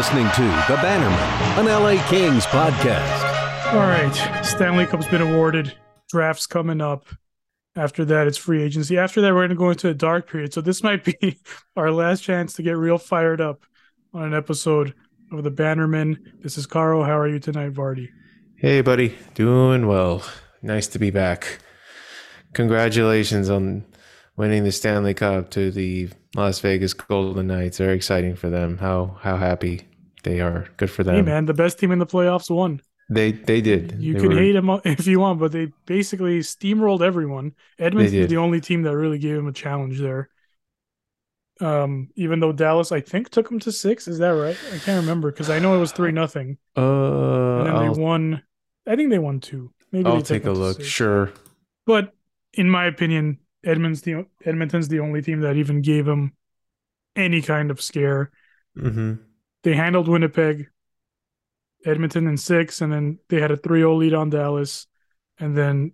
[0.00, 3.74] listening to The Bannerman, an LA Kings podcast.
[3.74, 5.76] All right, Stanley Cup's been awarded.
[6.08, 7.04] Drafts coming up.
[7.76, 8.96] After that, it's free agency.
[8.96, 10.54] After that, we're going to go into a dark period.
[10.54, 11.38] So this might be
[11.76, 13.66] our last chance to get real fired up
[14.14, 14.94] on an episode
[15.32, 16.32] of The Bannerman.
[16.42, 17.02] This is Caro.
[17.02, 18.08] How are you tonight, Vardy?
[18.56, 19.18] Hey, buddy.
[19.34, 20.22] Doing well.
[20.62, 21.58] Nice to be back.
[22.54, 23.84] Congratulations on
[24.34, 27.76] winning the Stanley Cup to the Las Vegas Golden Knights.
[27.76, 28.78] Very exciting for them.
[28.78, 29.89] How how happy
[30.22, 30.66] they are.
[30.76, 31.14] Good for them.
[31.16, 32.80] Hey, man, the best team in the playoffs won.
[33.08, 33.96] They they did.
[33.98, 37.52] You They can were- hate them if you want, but they basically steamrolled everyone.
[37.78, 38.30] Edmonton's did.
[38.30, 40.28] the only team that really gave him a challenge there.
[41.60, 44.08] Um, even though Dallas, I think, took them to six.
[44.08, 44.56] Is that right?
[44.72, 48.00] I can't remember because I know it was three nothing, Uh, and then I'll, they
[48.00, 48.42] won.
[48.86, 49.72] I think they won two.
[49.92, 50.76] Maybe I'll they took take a look.
[50.76, 50.88] six.
[50.88, 51.32] Sure.
[51.86, 52.14] But
[52.54, 56.32] in my opinion, Edmonton's the Edmonton's the only team that even gave him
[57.16, 58.30] any kind of scare.
[58.74, 59.14] hmm
[59.62, 60.68] They handled Winnipeg,
[61.84, 64.86] Edmonton in six, and then they had a 3-0 lead on Dallas,
[65.38, 65.92] and then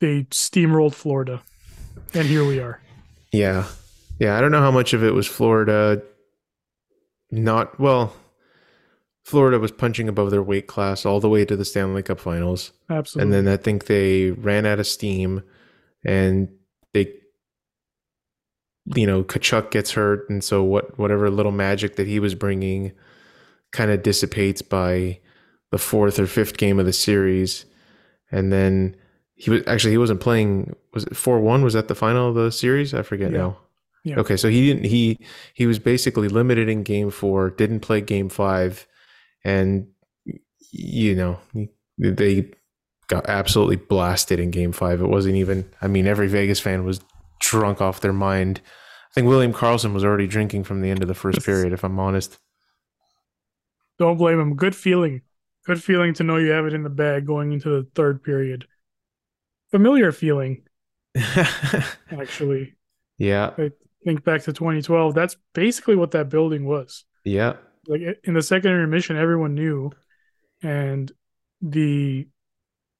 [0.00, 1.42] they steamrolled Florida.
[2.14, 2.80] And here we are.
[3.32, 3.66] Yeah.
[4.18, 4.36] Yeah.
[4.36, 6.02] I don't know how much of it was Florida.
[7.30, 8.14] Not well.
[9.24, 12.72] Florida was punching above their weight class all the way to the Stanley Cup Finals.
[12.88, 13.22] Absolutely.
[13.22, 15.42] And then I think they ran out of steam
[16.04, 16.48] and
[16.92, 17.12] they
[18.94, 22.92] you know, Tkachuk gets hurt and so what whatever little magic that he was bringing
[23.72, 25.18] kind of dissipates by
[25.72, 27.64] the fourth or fifth game of the series.
[28.30, 28.94] And then
[29.34, 32.52] he was actually he wasn't playing was it 4-1 was that the final of the
[32.52, 32.94] series?
[32.94, 33.38] I forget Yeah.
[33.38, 33.58] now.
[34.04, 34.16] Yeah.
[34.20, 35.18] Okay, so he didn't he
[35.54, 38.86] he was basically limited in game 4, didn't play game 5
[39.44, 39.88] and
[40.72, 41.38] you know,
[41.98, 42.50] they
[43.08, 45.00] got absolutely blasted in game five.
[45.00, 47.00] It wasn't even, I mean, every Vegas fan was
[47.40, 48.60] drunk off their mind.
[49.10, 51.84] I think William Karlsson was already drinking from the end of the first period, if
[51.84, 52.38] I'm honest.
[53.98, 54.56] Don't blame him.
[54.56, 55.22] Good feeling.
[55.64, 58.66] Good feeling to know you have it in the bag going into the third period.
[59.70, 60.62] Familiar feeling,
[62.10, 62.74] actually.
[63.18, 63.72] yeah, I
[64.04, 65.14] Think back to 2012.
[65.14, 67.04] That's basically what that building was.
[67.24, 67.54] yeah,
[67.88, 69.90] like in the secondary mission, everyone knew
[70.62, 71.10] and
[71.60, 72.28] the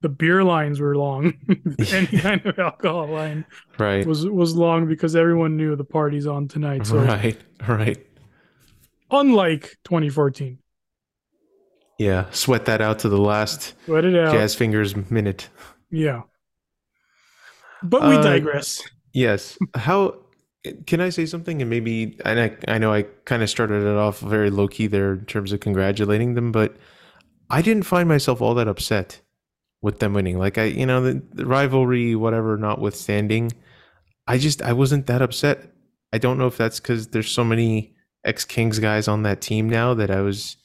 [0.03, 1.33] the beer lines were long
[1.93, 3.45] any kind of alcohol line
[3.79, 8.07] right, was was long because everyone knew the party's on tonight so right, right.
[9.11, 10.59] unlike 2014
[11.99, 15.49] Yeah, sweat that out to the last let it out Jazz Fingers minute.
[15.91, 16.23] yeah
[17.83, 18.83] but we Uh, digress
[19.13, 19.57] Yes.
[19.75, 20.17] How
[20.87, 21.63] can I say something?
[21.63, 24.89] And maybe, and I, I know I kind of started it off very low key
[24.89, 26.77] there in terms of congratulating them, but
[27.49, 29.23] I didn't find myself all that upset
[29.82, 30.38] with them winning.
[30.38, 33.53] Like I, you know, the, the rivalry, whatever, notwithstanding,
[34.26, 35.72] I just I wasn't that upset.
[36.12, 37.94] I don't know if that's because there's so many
[38.25, 40.56] ex Kings guys on that team now that I was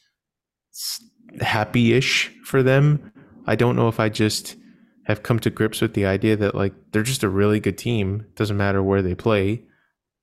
[1.39, 3.11] happy ish for them.
[3.47, 4.55] I don't know if I just
[5.05, 8.25] have come to grips with the idea that like they're just a really good team.
[8.35, 9.63] Doesn't matter where they play.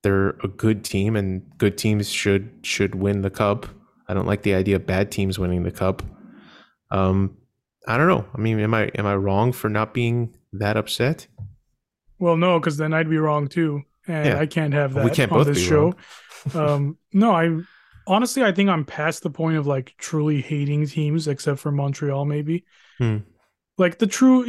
[0.02, 3.66] They're a good team and good teams should should win the cup.
[4.08, 6.02] I don't like the idea of bad teams winning the cup.
[6.90, 7.36] Um
[7.88, 8.24] I don't know.
[8.34, 11.26] I mean, am I am I wrong for not being that upset?
[12.20, 14.40] well no because then i'd be wrong too and Yeah.
[14.40, 15.94] i can't have that We can't on both this be show
[16.54, 17.56] um no i
[18.08, 22.24] honestly i think i'm past the point of like truly hating teams except for montreal
[22.24, 22.64] maybe
[22.98, 23.18] Hmm.
[23.76, 24.44] like the true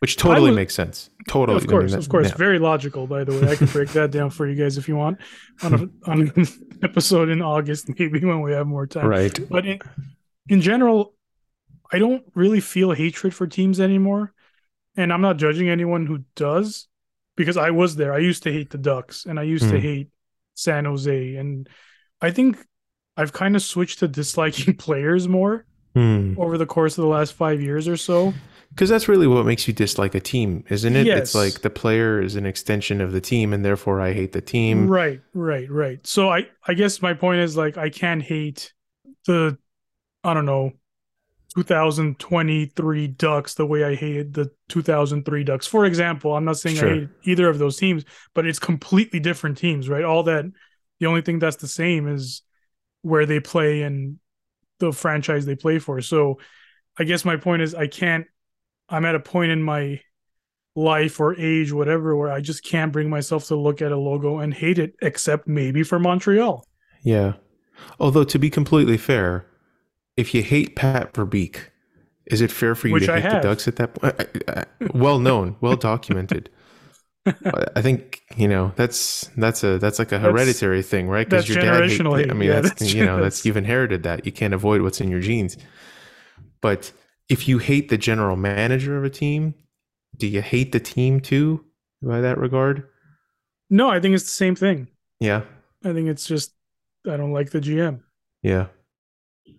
[0.00, 1.10] Which totally was- makes sense.
[1.28, 1.58] Totally.
[1.58, 2.34] of course of course yeah.
[2.36, 4.96] very logical by the way i can break that down for you guys if you
[4.96, 5.18] want
[5.62, 6.46] on a on an
[6.82, 9.38] episode in august maybe when we have more time Right.
[9.48, 9.78] but in,
[10.48, 11.14] in general
[11.92, 14.32] i don't really feel hatred for teams anymore
[14.96, 16.88] and i'm not judging anyone who does
[17.36, 19.80] because i was there i used to hate the ducks and i used to Hmm.
[19.80, 20.08] hate
[20.54, 21.68] san jose and
[22.20, 22.58] i think
[23.16, 26.34] i've kind of switched to disliking players more Hmm.
[26.38, 28.32] over the course of the last five years or so
[28.70, 31.06] Because that's really what makes you dislike a team, isn't it?
[31.06, 31.18] Yes.
[31.18, 34.40] It's like the player is an extension of the team, and therefore I hate the
[34.40, 34.88] team.
[34.88, 36.06] Right, right, right.
[36.06, 38.72] So I I guess my point is like I can't hate
[39.26, 39.58] the
[40.24, 40.72] I don't know
[41.54, 45.66] 2023 Ducks the way I hated the 2003 Ducks.
[45.66, 46.90] For example, I'm not saying Sure.
[46.90, 48.04] I hate either of those teams,
[48.34, 50.04] but it's completely different teams, right?
[50.04, 50.44] All that
[51.00, 52.42] the only thing that's the same is
[53.02, 54.18] where they play and
[54.78, 56.00] the franchise they play for.
[56.00, 56.38] So
[56.98, 58.26] I guess my point is I can't
[58.88, 60.00] I'm at a point in my
[60.74, 64.38] life or age, whatever, where I just can't bring myself to look at a logo
[64.38, 66.66] and hate it, except maybe for Montreal.
[67.02, 67.34] Yeah.
[67.98, 69.46] Although to be completely fair,
[70.16, 71.56] if you hate Pat Verbeek,
[72.26, 73.42] is it fair for you Which to I hate have.
[73.42, 74.94] the Ducks at that point?
[74.94, 76.50] Well known, well documented.
[77.24, 81.28] I think you know that's that's a that's like a That's- hereditary thing, right?
[81.30, 81.88] that's your dad.
[81.88, 82.00] hate-.
[82.30, 84.26] I mean, Yeah, that's, that's you know that's you've inherited that.
[84.26, 85.56] You can't avoid what's in your genes.
[86.60, 86.92] But
[87.28, 89.54] if you hate the general manager of a team,
[90.16, 91.64] do you hate the team too?
[92.02, 92.88] By that regard,
[93.70, 94.88] No, I think it's the same thing.
[95.20, 95.42] yeah,
[95.84, 96.52] I think it's just
[97.08, 98.00] I don't like the GM.
[98.42, 98.66] yeah,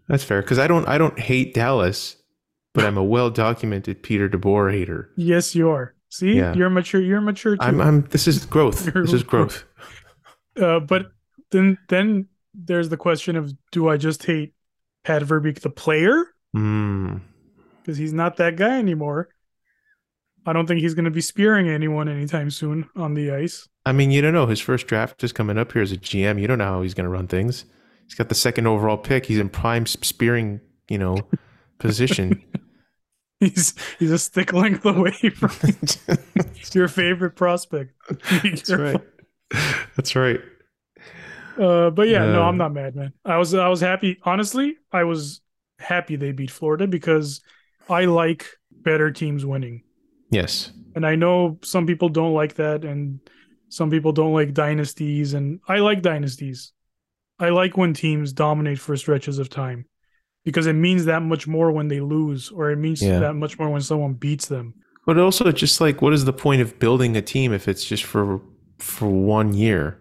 [0.07, 0.41] that's fair.
[0.41, 2.17] Because I don't I don't hate Dallas,
[2.73, 5.09] but I'm a well documented Peter DeBoer hater.
[5.17, 5.93] Yes, you are.
[6.09, 6.53] See, Yeah.
[6.53, 7.01] you're mature.
[7.01, 7.63] You're mature too.
[7.63, 8.85] I'm I'm this is growth.
[8.85, 9.63] You're- This is growth.
[10.61, 11.07] Uh, but
[11.51, 14.53] then then there's the question of do I just hate
[15.03, 16.25] Pat Verbeek the player
[16.55, 17.21] Mm.
[17.81, 19.29] because he's not that guy anymore.
[20.45, 23.67] I don't think he's going to be spearing anyone anytime soon on the ice.
[23.85, 24.45] I mean, you don't know.
[24.45, 26.39] His first draft is coming up here as a GM.
[26.39, 27.65] You don't know how he's going to run things.
[28.13, 29.25] He's got the second overall pick.
[29.25, 31.17] He's in prime spearing, you know,
[31.79, 32.43] position.
[33.39, 35.49] He's he's a stick length away from
[36.73, 37.95] your favorite prospect.
[38.43, 39.01] That's right.
[39.95, 40.39] That's right.
[41.59, 43.13] Uh, but yeah, no, I'm not mad, man.
[43.25, 44.19] I was I was happy.
[44.21, 45.41] Honestly, I was
[45.79, 47.41] happy they beat Florida because
[47.89, 49.81] I like better teams winning.
[50.29, 50.71] Yes.
[50.93, 53.19] And I know some people don't like that, and
[53.69, 56.73] some people don't like dynasties, and I like dynasties.
[57.39, 59.85] I like when teams dominate for stretches of time
[60.45, 63.19] because it means that much more when they lose, or it means Yeah.
[63.19, 64.73] that much more when someone beats them.
[65.05, 68.03] But also, just like, what is the point of building a team if it's just
[68.03, 68.41] for
[68.79, 69.97] for one year?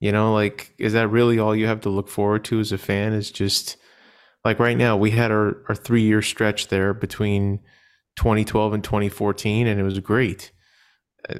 [0.00, 2.78] You know, like, is that really all you have to look forward to as a
[2.78, 3.12] fan?
[3.12, 3.76] Is just
[4.44, 7.60] like right now, we had our our three year stretch there between
[8.16, 10.50] 2012 and 2014, and it was great.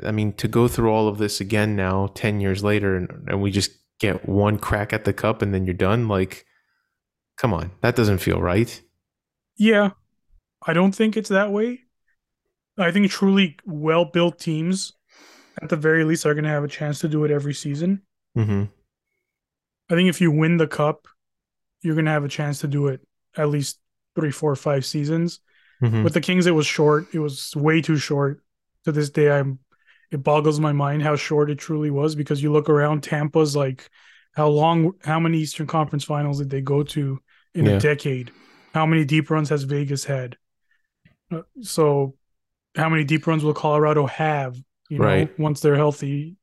[0.05, 3.41] I mean, to go through all of this again now, 10 years later, and, and
[3.41, 6.45] we just get one crack at the cup and then you're done, like,
[7.37, 8.81] come on, that doesn't feel right.
[9.57, 9.91] Yeah,
[10.67, 11.81] I don't think it's that way.
[12.79, 14.93] I think truly well built teams,
[15.63, 18.03] at the very least, are going to have a chance to do it every season.
[18.35, 18.65] hmm
[19.89, 21.07] I think if you win the cup,
[21.81, 23.01] you're going to have a chance to do it
[23.37, 23.79] at least
[24.15, 25.41] three, four, five seasons.
[25.81, 27.07] hmm With the Kings, it was short.
[27.15, 28.43] It was way too short.
[28.85, 29.59] To this day, I'm.
[30.11, 33.89] It boggles my mind how short it truly was because you look around Tampa's like,
[34.33, 37.21] how long, how many Eastern Conference Finals did they go to
[37.55, 37.73] in Yeah.
[37.73, 38.31] a decade?
[38.75, 40.37] How many deep runs has Vegas had?
[41.31, 42.15] Uh, So,
[42.77, 44.57] how many deep runs will Colorado have?
[44.89, 45.39] You know, Right.
[45.39, 46.37] once they're healthy.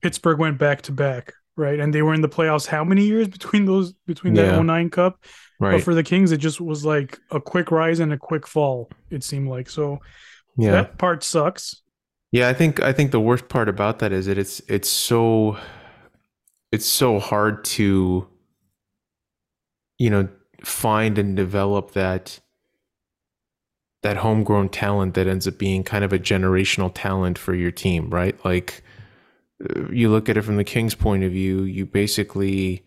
[0.00, 1.78] Pittsburgh went back to back, right?
[1.80, 2.66] And they were in the playoffs.
[2.66, 4.42] How many years between those between Yeah.
[4.42, 5.18] that 09 Cup?
[5.58, 5.82] But Right.
[5.82, 8.90] for the Kings, it just was like a quick rise and a quick fall.
[9.10, 9.98] It seemed like so.
[10.56, 10.72] yeah.
[10.72, 11.82] That part sucks.
[12.30, 15.58] Yeah, I think I think the worst part about that is that it's it's so
[16.70, 18.26] it's so hard to
[19.98, 20.28] you know
[20.62, 22.40] find and develop that
[24.02, 28.10] that homegrown talent that ends up being kind of a generational talent for your team,
[28.10, 28.42] right?
[28.44, 28.82] Like
[29.64, 32.84] uh, you look at it from the Kings point of view, you basically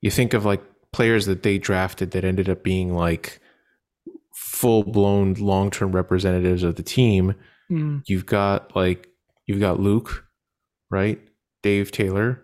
[0.00, 3.40] you think of like players that they drafted that ended up being like
[4.34, 7.34] full-blown long-term representatives of the team
[7.70, 9.08] Mm, you've got like
[9.46, 10.24] you've got Luc,
[10.90, 11.20] right?
[11.62, 12.42] Dave Taylor.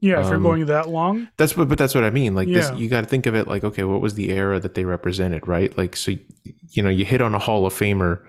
[0.00, 2.34] yeah, if you're Um, going that long, That's what, but that's what I mean.
[2.34, 4.74] Like this, you got to think of it like, okay, what was the era that
[4.74, 5.76] they represented, right?
[5.78, 6.12] Like, so
[6.68, 8.20] you know, you hit on a Hall of Famer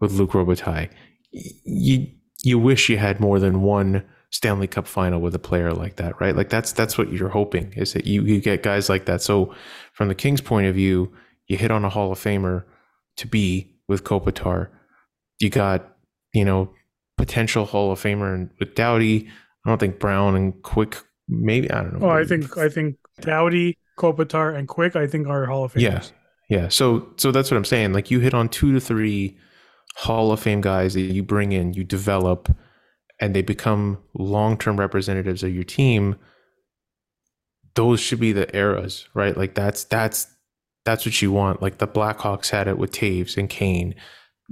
[0.00, 0.90] with Luc Robitaille.
[1.32, 2.06] You
[2.42, 6.20] you wish you had more than one Stanley Cup final with a player like that,
[6.20, 6.36] right?
[6.36, 9.22] Like that's that's what you're hoping is that you you get guys like that.
[9.22, 9.54] So
[9.92, 11.12] from the Kings' point of view,
[11.46, 12.64] you hit on a Hall of Famer
[13.16, 14.68] to be with Kopitar.
[15.40, 15.96] You got
[16.32, 16.70] you know
[17.16, 19.28] potential Hall of Famer and with Doughty.
[19.64, 20.96] I don't think Brown and Quick.
[21.28, 22.06] Maybe I don't know.
[22.06, 25.80] oh, I think I think Doughty, Kopitar, and Quick, I think are Hall of Famers.
[25.80, 26.02] Yeah.
[26.48, 26.68] Yeah.
[26.68, 27.92] So so that's what I'm saying.
[27.92, 29.38] Like you hit on two to three
[29.96, 32.54] Hall of Fame guys that you bring in, you develop,
[33.20, 36.16] and they become long term representatives of your team.
[37.74, 39.36] Those should be the eras, right?
[39.36, 40.26] Like that's that's
[40.84, 41.62] that's what you want.
[41.62, 43.94] Like the Blackhawks had it with Toews and Kane,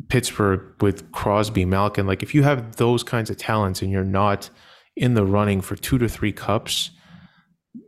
[0.09, 2.07] Pittsburgh with Crosby, Malkin.
[2.07, 4.51] Like if you have those kinds of talents and you're not
[4.97, 6.91] in the running for two to three cups,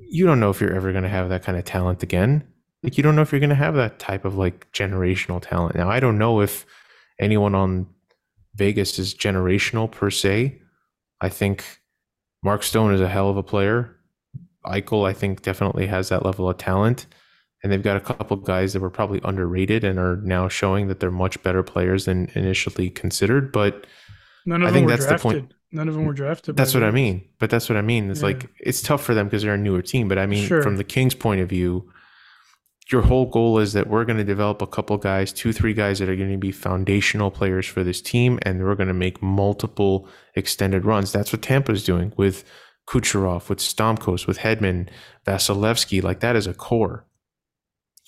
[0.00, 2.46] you don't know if you're ever going to have that kind of talent again.
[2.82, 5.74] Like you don't know if you're going to have that type of like generational talent.
[5.74, 6.66] Now i don't know if
[7.18, 7.86] anyone on
[8.54, 10.60] vegas is generational per se.
[11.20, 11.64] I think
[12.42, 13.96] mark stone is a hell of a player.
[14.66, 17.06] Eichel i think definitely has that level of talent
[17.64, 21.00] and they've got a couple guys that were probably underrated and are now showing that
[21.00, 23.86] they're much better players than initially considered but
[24.46, 25.52] None of I them think were that's the point.
[25.72, 26.56] None of them were drafted.
[26.56, 27.24] that's what I mean.
[27.40, 28.10] But that's what I mean.
[28.10, 28.26] It's Yeah.
[28.26, 30.06] like it's tough for them because they're a newer team.
[30.06, 30.62] But I mean, Sure.
[30.62, 31.90] from the Kings' point of view,
[32.92, 35.98] your whole goal is that we're going to develop a couple guys, two, three guys
[35.98, 39.22] that are going to be foundational players for this team, and we're going to make
[39.22, 40.06] multiple
[40.36, 41.10] extended runs.
[41.10, 42.44] That's what Tampa's doing with
[42.86, 44.88] Kucherov, with Stamkos, with Hedman,
[45.26, 46.02] Vasilevskiy.
[46.02, 47.06] Like that is a core.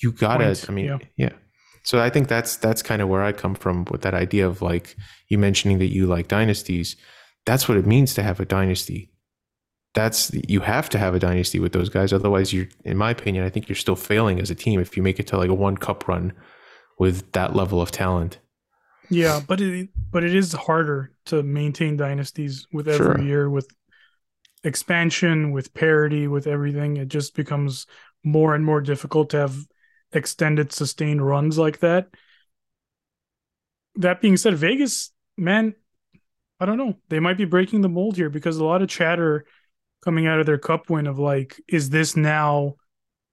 [0.02, 0.56] You gotta.
[0.68, 0.98] I mean, yeah.
[1.16, 1.32] yeah.
[1.82, 4.62] So I think that's that's kind of where I come from with that idea of
[4.62, 4.96] like
[5.28, 6.96] you mentioning that you like dynasties.
[7.44, 9.12] That's what it means to have a dynasty
[9.96, 12.12] that's you have to have a dynasty with those guys.
[12.12, 15.02] Otherwise, you're, in my opinion, I think you're still failing as a team if you
[15.02, 16.34] make it to like a one cup run
[16.98, 18.38] with that level of talent.
[19.08, 23.22] Yeah, but it but it is harder to maintain dynasties with every Sure.
[23.22, 23.74] year with
[24.64, 26.98] expansion, with parity, with everything.
[26.98, 27.86] It just becomes
[28.22, 29.56] more and more difficult to have
[30.12, 32.08] extended sustained runs like that.
[33.96, 35.74] That being said, Vegas, man,
[36.60, 36.96] I don't know.
[37.08, 39.46] They might be breaking the mold here because a lot of chatter
[40.02, 42.76] coming out of their cup win of like, is this now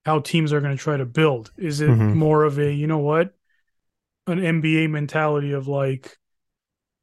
[0.05, 1.51] how teams are going to try to build?
[1.57, 2.15] Is it Mhm.
[2.15, 3.33] more of a, you know what,
[4.27, 6.17] an NBA mentality of like,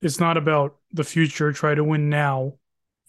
[0.02, 1.52] it's not about the future.
[1.52, 2.54] Try to win now.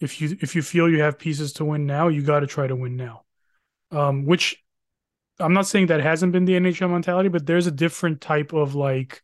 [0.00, 2.66] If you if you feel you have pieces to win now, you got to try
[2.66, 3.24] to win now.
[3.90, 4.61] Um, which
[5.40, 8.74] I'm not saying that hasn't been the NHL mentality, but there's a different type of
[8.74, 9.22] like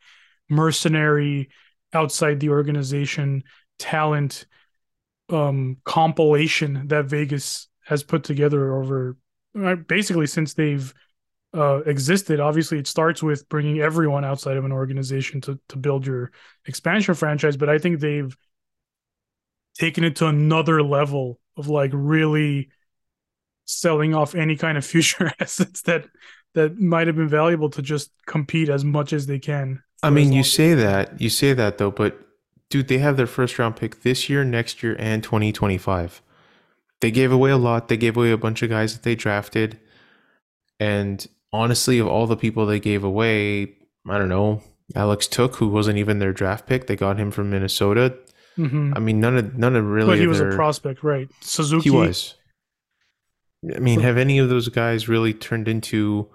[0.48, 1.50] mercenary
[1.92, 3.44] outside the organization
[3.78, 4.46] talent
[5.30, 9.16] um compilation that Vegas has put together over
[9.62, 10.92] uh, basically since they've
[11.54, 12.40] uh, existed.
[12.40, 16.30] Obviously, it starts with bringing everyone outside of an organization to to build your
[16.66, 18.36] expansion franchise, but I think they've
[19.78, 22.70] taken it to another level of like really
[23.68, 26.06] selling off any kind of future assets that
[26.54, 29.82] that might have been valuable to just compete as much as they can.
[30.02, 32.18] I mean, you say that, you say that though, but
[32.70, 36.22] dude, they have their first round pick this year, next year, and 2025.
[37.00, 37.88] They gave away a lot.
[37.88, 39.78] They gave away a bunch of guys that they drafted.
[40.80, 43.74] And honestly, of all the people they gave away,
[44.08, 44.62] I don't know,
[44.94, 48.16] Alex Tuch, who wasn't even their draft pick, they got him from Minnesota.
[48.56, 48.94] Mhm.
[48.96, 50.08] I mean, none of none of really.
[50.08, 51.28] but he was a prospect, right?
[51.40, 52.34] Suzuki He was.
[53.74, 56.28] I mean, have any of those guys really turned into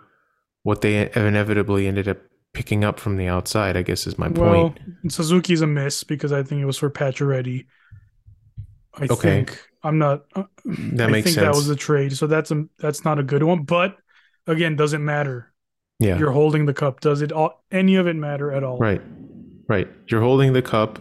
[0.63, 2.17] what they inevitably ended up
[2.53, 3.77] picking up from the outside?
[3.77, 4.79] I guess is my Well, point.
[5.07, 7.65] Suzuki's a miss because I think it was for Pacioretty.
[8.95, 9.15] I Okay.
[9.15, 10.25] think I'm not.
[10.35, 11.45] uh, That I makes think sense.
[11.45, 13.63] that was a trade, so that's a that's not a good one.
[13.63, 13.97] But
[14.47, 15.51] again, doesn't matter.
[15.99, 16.17] yeah.
[16.17, 16.99] You're holding the cup.
[16.99, 18.77] Does it all, any of it matter at all?
[18.77, 19.01] Right.
[19.69, 19.87] Right.
[20.07, 20.99] You're holding the cup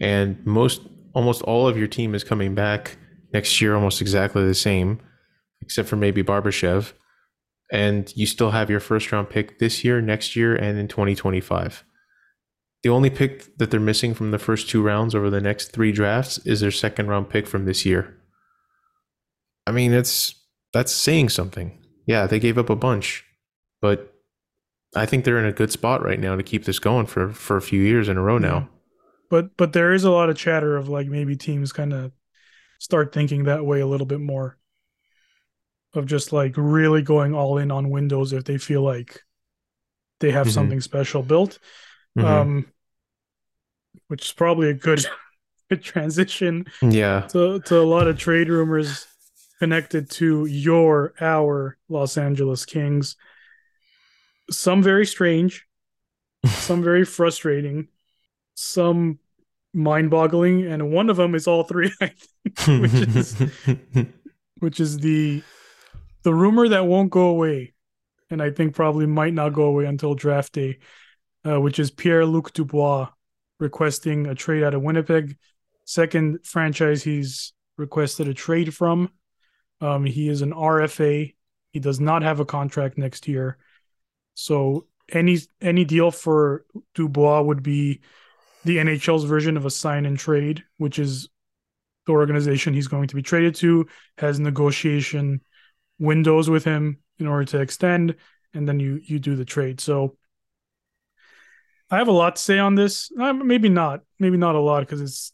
[0.00, 0.82] and most
[1.14, 2.96] almost all of your team is coming back
[3.32, 5.00] next year almost exactly the same
[5.64, 6.92] except for maybe Barbashev
[7.72, 11.84] and you still have your first round pick this year, next year and in 2025.
[12.82, 15.90] The only pick that they're missing from the first two rounds over the next 3
[15.90, 18.16] drafts is their second round pick from this year.
[19.66, 20.34] I mean, it's
[20.72, 21.78] that's saying something.
[22.06, 23.24] Yeah, they gave up a bunch,
[23.80, 24.14] but
[24.94, 27.56] I think they're in a good spot right now to keep this going for for
[27.56, 28.68] a few years in a row now.
[29.30, 32.12] But but there is a lot of chatter of like maybe teams kind of
[32.78, 34.58] start thinking that way a little bit more.
[35.94, 39.22] Of just like really going all in on Windows if they feel like
[40.20, 40.52] they have Mhm.
[40.52, 41.58] something special built.
[42.18, 42.24] Mhm.
[42.24, 42.66] Um
[44.08, 45.04] which is probably a good
[45.70, 49.06] good transition yeah, to, to a lot of trade rumors
[49.58, 53.16] connected to your our Los Angeles Kings.
[54.50, 55.66] Some very strange,
[56.46, 57.88] some very frustrating,
[58.54, 59.18] some
[59.72, 61.90] mind-boggling, and one of them is all three.
[62.00, 62.08] I
[62.56, 63.36] think, which is
[64.58, 65.42] which is the
[66.24, 67.74] the rumor that won't go away,
[68.30, 70.78] and I think probably might not go away until draft day,
[71.46, 73.08] uh, which is Pierre Luc Dubois
[73.60, 75.36] requesting a trade out of Winnipeg,
[75.84, 79.10] second franchise he's requested a trade from.
[79.80, 81.34] Um, he is an RFA.
[81.72, 83.58] He does not have a contract next year,
[84.34, 86.64] so any any deal for
[86.94, 88.00] Dubois would be
[88.64, 91.28] the NHL's version of a sign and trade, which is
[92.06, 93.86] the organization he's going to be traded to
[94.18, 95.40] has negotiation
[95.98, 98.16] windows with him in order to extend,
[98.52, 99.80] and then you you do the trade.
[99.80, 100.16] So
[101.90, 103.10] I have a lot to say on this.
[103.18, 105.32] Uh, maybe not, maybe not a lot because it's.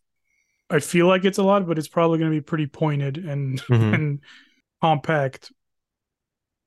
[0.68, 3.60] I feel like it's a lot, but it's probably going to be pretty pointed and
[3.62, 3.94] Mhm.
[3.94, 4.20] and
[4.80, 5.52] compact.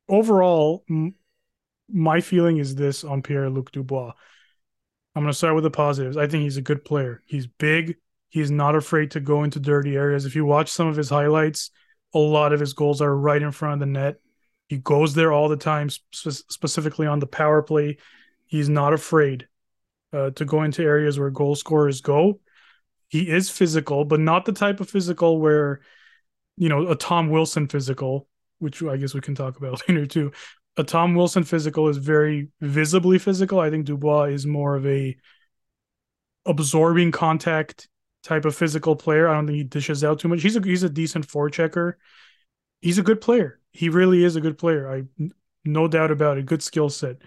[0.09, 1.15] Overall, m-
[1.89, 4.11] my feeling is this on Pierre Luc Dubois.
[5.15, 6.17] I'm going to start with the positives.
[6.17, 7.21] I think he's a good player.
[7.25, 7.95] He's big.
[8.29, 10.25] He's not afraid to go into dirty areas.
[10.25, 11.69] If you watch some of his highlights,
[12.13, 14.17] a lot of his goals are right in front of the net.
[14.67, 17.97] He goes there all the time, spe- specifically on the power play.
[18.45, 19.47] He's not afraid
[20.13, 22.39] uh, to go into areas where goal scorers go.
[23.09, 25.81] He is physical, but not the type of physical where,
[26.57, 28.27] you know, a Tom Wilson physical,
[28.59, 30.31] which I guess we can talk about later too.
[30.77, 33.59] a Tom Wilson physical is very visibly physical.
[33.59, 35.15] I think Dubois is more of a
[36.45, 37.87] absorbing contact
[38.23, 39.27] type of physical player.
[39.27, 40.41] I don't think he dishes out too much.
[40.41, 41.93] He's a he's a decent forechecker.
[42.81, 43.59] He's a good player.
[43.71, 44.89] He really is a good player.
[44.89, 45.03] I
[45.65, 46.45] no doubt about it.
[46.45, 47.17] Good skill set.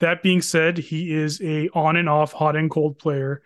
[0.00, 3.42] That being said, he is a on and off, hot and cold player.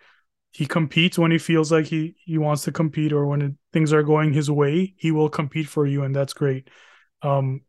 [0.51, 3.93] He competes when he feels like he he wants to compete or when it, things
[3.93, 4.93] are going his way.
[4.97, 6.69] He will compete for you, and that's great.
[7.21, 7.61] Um,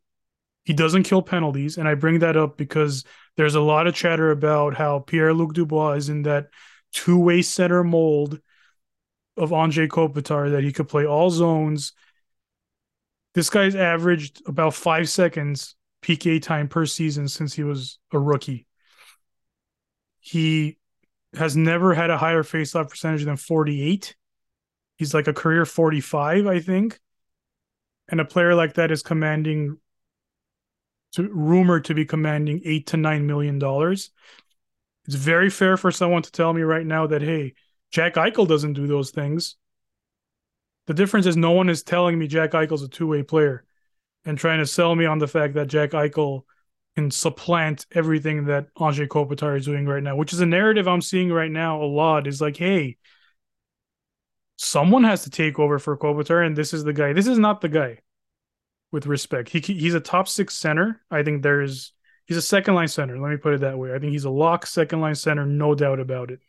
[0.65, 3.05] he doesn't kill penalties, and I bring that up because
[3.37, 6.49] there's a lot of chatter about how Pierre Luc Dubois is in that
[6.93, 8.41] two way center mold
[9.38, 11.92] of Anze Kopitar that he could play all zones.
[13.35, 18.66] This guy's averaged about five seconds PK time per season since he was a rookie.
[20.21, 20.78] He
[21.35, 24.16] has never had a higher faceoff percentage than 48.
[24.97, 26.99] He's like a career 45, I think.
[28.09, 29.78] And a player like that is commanding
[31.12, 34.11] to rumored to be commanding eight to nine million dollars.
[35.07, 37.54] It's very fair for someone to tell me right now that hey,
[37.90, 39.57] Jack Eichel doesn't do those things.
[40.87, 43.64] The difference is no one is telling me Jack Eichel's a two-way player
[44.25, 46.42] and trying to sell me on the fact that Jack Eichel
[46.97, 51.00] can supplant everything that Anze Kopitar is doing right now, which is a narrative I'm
[51.00, 52.26] seeing right now a lot.
[52.26, 52.97] Is like, hey,
[54.57, 57.12] someone has to take over for Kopitar, and this is the guy.
[57.12, 57.99] This is not the guy.
[58.90, 61.02] With respect, he he's a top six center.
[61.11, 61.92] I think there's
[62.26, 63.18] he's a second line center.
[63.18, 63.95] Let me put it that way.
[63.95, 66.40] I think he's a lock second line center, no doubt about it.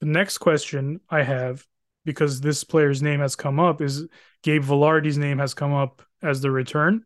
[0.00, 1.66] The next question I have,
[2.04, 4.06] because this player's name has come up, is
[4.42, 7.04] Gabe Vilardi's name has come up as the return.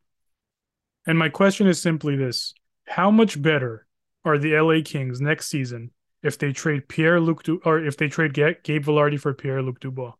[1.06, 2.54] And my question is simply this
[2.86, 3.86] How much better
[4.24, 5.92] are the LA Kings next season
[6.22, 9.80] if they trade Pierre Luc du- or if they trade Gabe Vilardi for Pierre Luc
[9.80, 10.12] Dubois?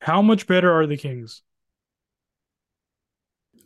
[0.00, 1.42] How much better are the Kings?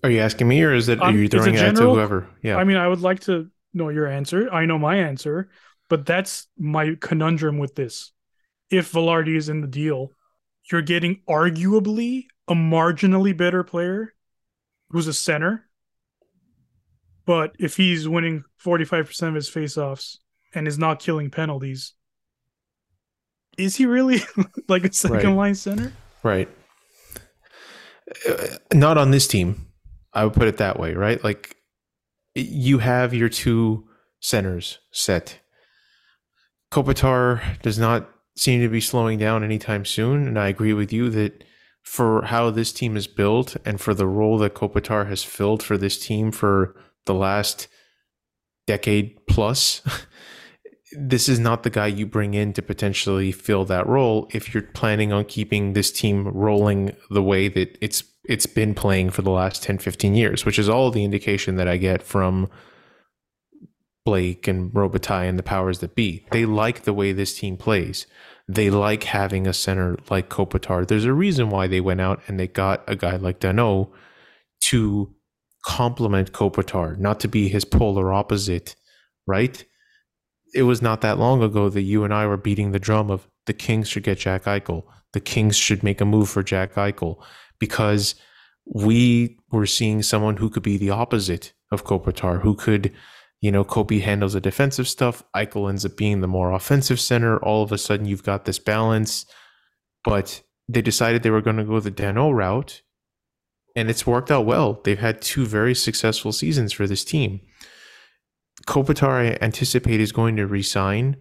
[0.03, 2.29] Are you asking me, or is it are um, you throwing it to whoever?
[2.43, 2.57] Yeah.
[2.57, 4.53] I mean, I would like to know your answer.
[4.53, 5.51] I know my answer,
[5.93, 8.13] but that's my conundrum with this.
[8.71, 10.13] If Vilardi is in the deal,
[10.71, 14.15] you're getting arguably a marginally better player
[14.89, 15.69] who's a center.
[17.27, 20.17] But if he's winning 45% of his faceoffs
[20.55, 21.93] and is not killing penalties,
[23.59, 24.23] is he really
[24.69, 25.37] like a second right.
[25.37, 25.93] line center?
[26.23, 26.49] Right.
[28.27, 29.67] Uh, not on this team.
[30.15, 31.23] I would put it that way, right?
[31.23, 31.55] Like
[32.35, 33.89] you have your two
[34.21, 35.39] centers set
[36.73, 40.27] Kopitar does not seem to be slowing down anytime soon.
[40.27, 41.45] And I agree with you that
[41.83, 45.77] for how this team is built and for the role that Kopitar has filled for
[45.77, 47.69] this team for the last
[48.67, 49.83] decade plus,
[50.99, 54.63] this is not the guy you bring in to potentially fill that role if you're
[54.63, 59.31] planning on keeping this team rolling the way that it's it's been playing for the
[59.31, 62.49] last 10 15 years which is all the indication that I get from
[64.05, 66.27] Blake and Robitaille and the powers that be.
[66.33, 68.07] They like the way this team plays.
[68.49, 70.87] They like having a center like Kopitar.
[70.87, 73.91] There's a reason why they went out and they got a guy like Danault
[74.69, 75.15] to
[75.65, 78.75] complement Kopitar, not to be his polar opposite,
[79.27, 79.65] right?
[80.55, 83.29] It was not that long ago that you and I were beating the drum of
[83.47, 84.85] the Kings should get Jack Eichel.
[85.13, 87.23] The Kings should make a move for Jack Eichel
[87.59, 88.15] because
[88.67, 92.93] we were seeing someone who could be the opposite of Kopitar, who could
[93.43, 95.25] you know, Kobe handles the defensive stuff.
[95.35, 97.39] Eichel ends up being the more offensive center.
[97.39, 99.27] All of a sudden, you've got this balance.
[100.05, 102.83] But they decided they were going to go the Danault route,
[103.75, 104.81] and it's worked out well.
[104.85, 107.41] They've had two very successful seasons for this team.
[108.69, 111.17] Kopitar, I anticipate, is going to resign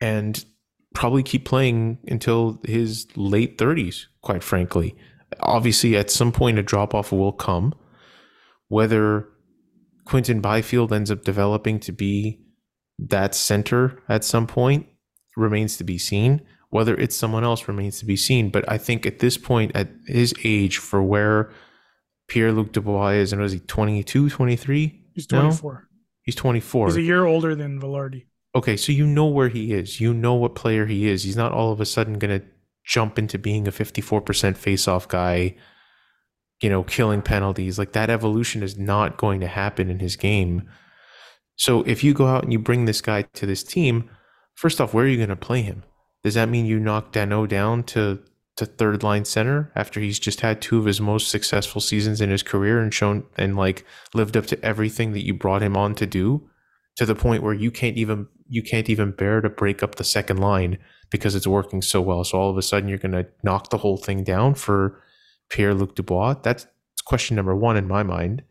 [0.00, 0.44] and
[0.92, 4.96] probably keep playing until his late 30s, quite frankly.
[5.38, 7.74] Obviously, at some point, a drop off will come.
[8.68, 9.28] Whether
[10.04, 12.40] Quinton Byfield ends up developing to be
[12.98, 14.86] that center at some point
[15.36, 16.42] remains to be seen.
[16.70, 18.50] Whether it's someone else remains to be seen.
[18.50, 21.52] But I think at this point, at his age, for where
[22.26, 25.04] Pierre Luc Dubois is, and was he 22, 23?
[25.14, 25.72] He's 24.
[25.72, 25.80] No?
[26.22, 26.86] He's 24.
[26.88, 28.24] He's a year older than Vilardi.
[28.56, 30.00] Okay, so you know where he is.
[30.00, 31.22] You know what player he is.
[31.22, 32.46] He's not all of a sudden going to
[32.84, 35.54] jump into being a 54% face-off guy
[36.64, 37.78] you know, killing penalties.
[37.78, 40.66] Like that evolution is not going to happen in his game.
[41.56, 44.08] So if you go out and you bring this guy to this team,
[44.54, 45.82] first off, where are you going to play him?
[46.22, 48.20] Does that mean you knock Danault down to
[48.56, 52.30] to third line center after he's just had two of his most successful seasons in
[52.30, 55.94] his career and shown and like lived up to everything that you brought him on
[55.96, 56.48] to do
[56.96, 60.04] to the point where you can't even you can't even bear to break up the
[60.04, 60.78] second line
[61.10, 62.24] because it's working so well.
[62.24, 65.02] So all of a sudden you're going to knock the whole thing down for
[65.50, 66.66] Pierre Luc Dubois, that's
[67.04, 68.42] question number one in my mind.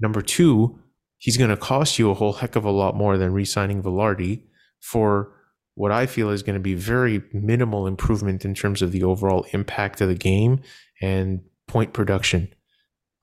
[0.00, 0.78] Number two,
[1.18, 4.42] he's going to cost you a whole heck of a lot more than re-signing Vilardi
[4.80, 5.32] for
[5.74, 9.46] what I feel is going to be very minimal improvement in terms of the overall
[9.52, 10.60] impact of the game
[11.00, 12.52] and point production.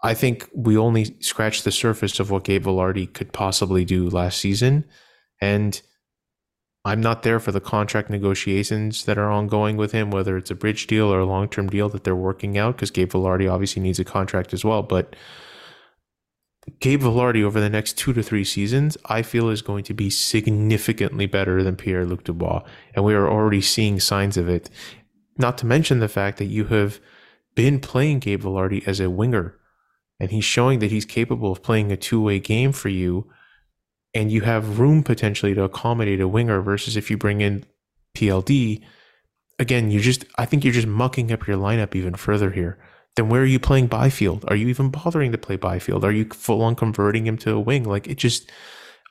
[0.03, 4.39] I think we only scratched the surface of what Gabe Vilardi could possibly do last
[4.39, 4.85] season.
[5.41, 5.81] And
[6.87, 10.55] I'm not there for the contract negotiations that are ongoing with him, whether it's a
[10.55, 13.81] bridge deal or a long term deal that they're working out, because Gabe Vilardi obviously
[13.81, 14.83] needs a contract as well.
[14.83, 15.13] But
[16.79, 20.09] Gabe Vilardi over the next two to three seasons, I feel is going to be
[20.09, 22.63] significantly better than Pierre Luc Dubois.
[22.93, 24.69] And we are already seeing signs of it.
[25.37, 27.01] Not to mention the fact that you have
[27.53, 29.57] been playing Gabe Vilardi as a winger,
[30.21, 33.29] and he's showing that he's capable of playing a two way game for you.
[34.17, 37.65] And you have room potentially to accommodate a winger versus if you bring in
[38.15, 38.83] PLD.
[39.59, 42.77] Again, you just, I think you're just mucking up your lineup even further here
[43.17, 44.45] then where are you playing Byfield?
[44.47, 46.05] Are you even bothering to play Byfield?
[46.05, 47.83] Are you full on converting him to a wing?
[47.83, 48.49] Like it just,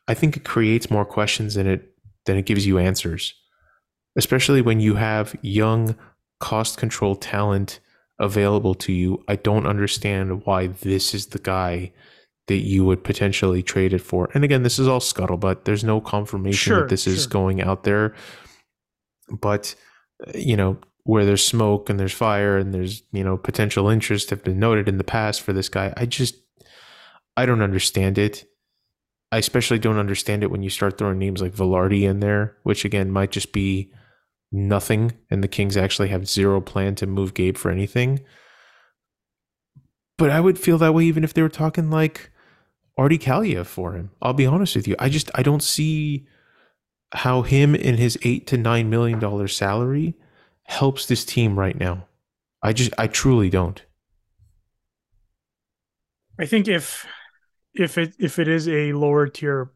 [0.09, 1.93] I think it creates more questions than it
[2.25, 3.35] than it gives you answers,
[4.17, 5.97] especially when you have young,
[6.41, 7.81] cost control talent
[8.19, 9.23] available to you.
[9.29, 11.93] I don't understand why this is the guy
[12.49, 14.31] that you would potentially trade it for.
[14.35, 15.65] And again, this is all scuttlebutt.
[15.65, 17.13] There's no confirmation sure, that this sure.
[17.13, 18.15] is going out there.
[19.29, 19.75] But
[20.27, 24.31] uh, you know, where there's smoke and there's fire and there's you know potential interest
[24.31, 26.35] have been noted in the past for this guy i just
[27.37, 28.45] i don't understand it
[29.31, 32.85] i especially don't understand it when you start throwing names like Vilardi in there which
[32.85, 33.91] again might just be
[34.51, 38.21] nothing and the kings actually have zero plan to move gabe for anything
[40.19, 42.31] but i would feel that way even if they were talking like
[42.97, 46.27] Artie Kaliyev for him i'll be honest with you i just i don't see
[47.13, 50.15] how him and his eight to nine million dollar salary
[50.65, 52.07] helps this team right now.
[52.63, 53.83] I just I truly don't.
[56.39, 57.07] I think if
[57.75, 59.71] if it if it is a lower tier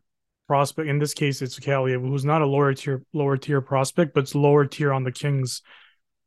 [0.48, 4.24] prospect, in this case it's Kaliyev, who's not a lower tier lower tier prospect, but
[4.24, 5.62] it's lower tier on the Kings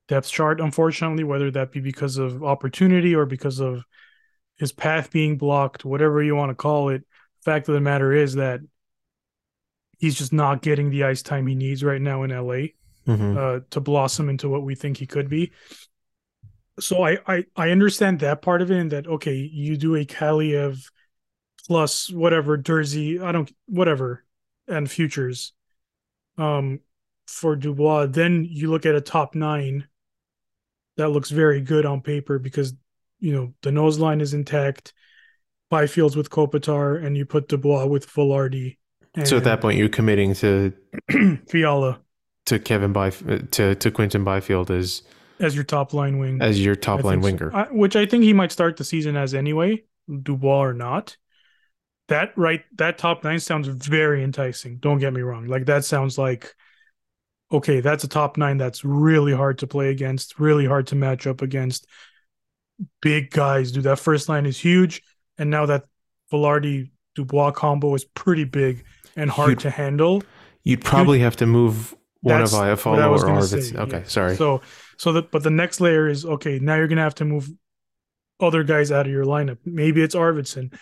[0.08, 3.84] depth chart, unfortunately, whether that be because of opportunity or because of
[4.64, 7.04] his path being blocked, whatever you want to call it.
[7.44, 8.62] Fact of the matter is that
[10.00, 12.70] he's just not getting the ice time he needs right now in LA
[13.06, 13.38] mm-hmm.
[13.38, 15.52] uh, to blossom into what we think he could be.
[16.80, 20.06] So I, I I understand that part of it, and that okay, you do a
[20.06, 20.90] Kaliyev
[21.68, 24.24] plus whatever Durzi, I don't whatever,
[24.68, 25.54] and futures,
[26.38, 26.80] um,
[27.28, 28.08] for Dubois.
[28.08, 29.88] Then you look at a top nine
[30.98, 32.74] that looks very good on paper because
[33.24, 34.94] you know the nose line is intact,
[35.72, 38.78] Byfields with Kopitar, and you put Dubois with Vilardi.
[39.24, 40.74] so at that point, you're committing to
[41.48, 42.02] Fiala
[42.48, 45.04] to Kevin Byf- to to Quinton Byfield as
[45.40, 47.58] as your top line wing as your top I line winger, so.
[47.58, 49.84] I, which I think he might start the season as anyway,
[50.22, 51.16] Dubois or not.
[52.10, 54.80] That right, that top nine sounds very enticing.
[54.80, 55.48] Don't get me wrong.
[55.48, 56.54] Like that sounds like
[57.54, 61.26] okay, that's a top nine that's really hard to play against, really hard to match
[61.26, 61.88] up against.
[63.02, 63.84] Big guys, dude.
[63.84, 65.02] That first line is huge,
[65.38, 65.86] and now that
[66.32, 68.84] Vilardi Dubois combo is pretty big
[69.16, 70.24] and hard you'd, to handle.
[70.64, 73.78] You'd probably you'd, have to move one of Iafallo or Arvidsson.
[73.78, 74.04] Okay, yeah.
[74.08, 74.36] sorry.
[74.36, 74.62] So
[74.98, 77.50] so the but the next layer is okay, now you're gonna have to move
[78.40, 79.58] other guys out of your lineup.
[79.66, 80.74] Maybe it's Arvidsson.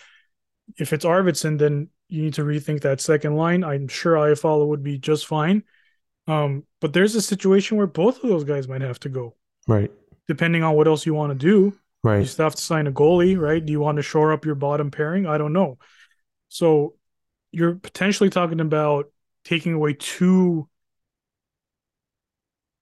[0.78, 3.64] If it's Arvidsson, then you need to rethink that second line.
[3.64, 5.64] I'm sure Iafallo would be just fine.
[6.26, 9.34] Um, but there's a situation where both of those guys might have to go.
[9.66, 9.90] Right.
[10.28, 11.76] Depending on what else you want to do.
[12.02, 12.20] Right.
[12.20, 13.64] You still have to sign a goalie, right?
[13.64, 15.26] Do you want to shore up your bottom pairing?
[15.26, 15.78] I don't know.
[16.48, 16.94] So
[17.52, 19.10] you're potentially talking about
[19.44, 20.68] taking away two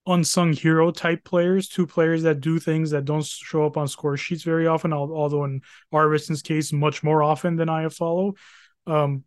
[0.06, 4.16] unsung hero type players, two players that do things that don't show up on score
[4.16, 5.60] sheets very often, although in
[5.92, 8.36] Arvidsson's case, much more often than Iafallo.
[8.86, 9.24] Um,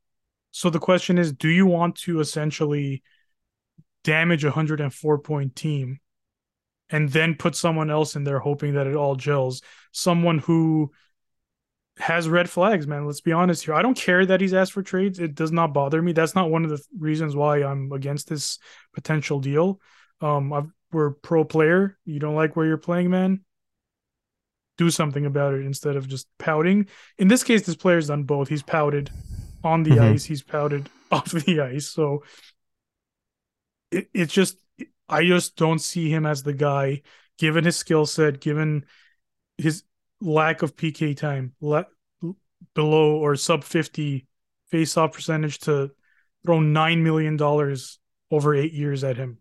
[0.51, 3.03] so the question is, do you want to essentially
[4.03, 5.99] damage a 104 point team
[6.93, 9.61] and then put someone else in there hoping that it all gels?
[9.91, 10.91] Someone who
[11.97, 13.07] has red flags, man.
[13.07, 13.73] Let's be honest here.
[13.73, 15.19] I don't care that he's asked for trades.
[15.19, 16.11] It does not bother me.
[16.11, 18.59] That's not one of the reasons why I'm against this
[18.93, 19.79] potential deal.
[20.21, 21.97] Um, I've, we're pro player.
[22.05, 23.41] You don't like where you're playing, man.
[24.77, 26.87] Do something about it instead of just pouting.
[27.17, 28.49] In this case, this player's done both.
[28.49, 29.09] He's pouted
[29.63, 30.13] on the mm-hmm.
[30.13, 30.25] ice.
[30.25, 31.89] He's pouted off the ice.
[31.89, 32.23] So
[33.91, 34.57] it, it's just
[35.09, 37.01] I just don't see him as the guy,
[37.37, 38.85] given his skill set, given
[39.57, 39.83] his
[40.21, 41.87] lack of PK time, le-
[42.73, 44.25] below or sub 50
[44.69, 45.91] face off percentage to
[46.45, 47.39] throw $9 million
[48.31, 49.37] over eight years at him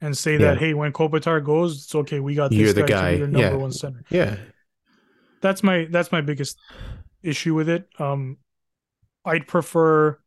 [0.00, 0.38] and say yeah.
[0.38, 2.20] that hey, when Kopitar goes, it's okay.
[2.20, 3.16] We got this You're the guy.
[3.16, 3.54] number yeah.
[3.54, 4.02] one center.
[4.10, 4.36] Yeah.
[5.40, 6.58] that's my that's my biggest
[7.22, 7.88] issue with it.
[7.98, 8.38] Um,
[9.24, 10.18] I'd prefer.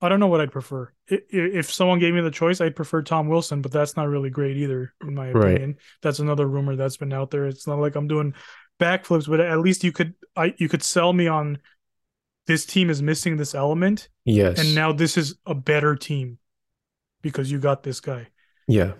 [0.00, 0.92] I don't know what I'd prefer.
[1.08, 4.58] If someone gave me the choice, I'd prefer Tom Wilson, but that's not really great
[4.58, 5.70] either, in my opinion.
[5.70, 5.76] Right.
[6.02, 7.46] That's another rumor that's been out there.
[7.46, 8.34] It's not like I'm doing
[8.78, 11.58] backflips, but at least you could I you could sell me on
[12.46, 14.08] this team is missing this element.
[14.24, 14.60] Yes.
[14.60, 16.38] And now this is a better team
[17.22, 18.28] because you got this guy.
[18.68, 18.92] Yeah.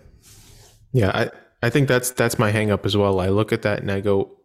[0.93, 1.31] Yeah, I
[1.63, 3.21] I think that's that's my hangup as well.
[3.21, 4.39] I look at that and I go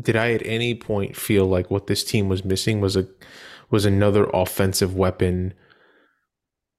[0.00, 3.06] did I at any point feel like what this team was missing was a
[3.70, 5.54] was another offensive weapon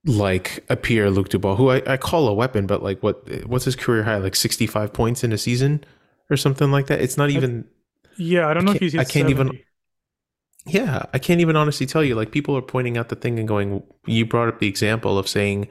[0.06, 3.66] like a Pierre Luc Dubois, who I, I call a weapon, but like what what's
[3.66, 4.18] his career high?
[4.18, 5.84] Like sixty five points in a season
[6.30, 7.02] or something like that.
[7.02, 7.66] It's not even.
[8.18, 8.96] yeah, I don't know if he's.
[8.96, 9.32] I can't 70.
[9.32, 9.60] even.
[10.66, 12.16] Yeah, I can't even honestly tell you.
[12.16, 15.28] Like people are pointing out the thing and going, you brought up the example of
[15.28, 15.68] saying,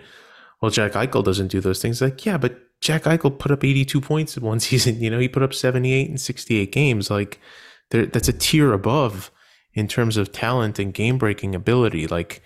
[0.61, 4.00] "Well, Jack Eichel doesn't do those things." Like, yeah, but Jack Eichel put up 82
[4.00, 5.00] points in one season.
[5.00, 7.11] You know, he put up 78 and 68 games.
[7.11, 7.40] Like,
[7.90, 9.30] that's a tier above
[9.74, 12.06] in terms of talent and game breaking ability.
[12.06, 12.42] Like,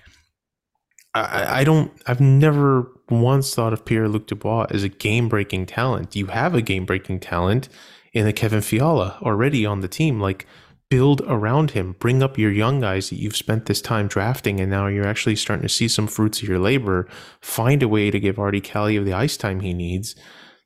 [1.14, 1.92] I, I don't.
[2.06, 6.16] I've never once thought of Pierre Luc Dubois as a game breaking talent.
[6.16, 7.68] You have a game breaking talent
[8.12, 10.20] in the Kevin Fiala already on the team.
[10.20, 10.46] Like,
[10.90, 11.96] build around him.
[11.98, 15.36] Bring up your young guys that you've spent this time drafting, and now you're actually
[15.36, 17.08] starting to see some fruits of your labor.
[17.40, 20.14] Find a way to give Artie Kaliyev the ice time he needs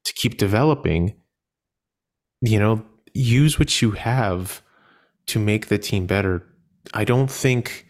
[0.04, 1.14] to keep developing.
[2.40, 4.62] You know, use what you have
[5.26, 6.44] to make the team better.
[6.94, 7.86] I don't think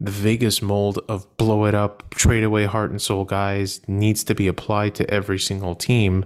[0.00, 4.34] the Vegas mold of blow it up, trade away heart and soul guys needs to
[4.34, 6.24] be applied to every single team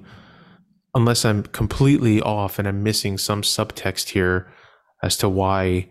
[0.95, 4.53] unless I'm completely off and I'm missing some subtext here
[5.03, 5.89] as to why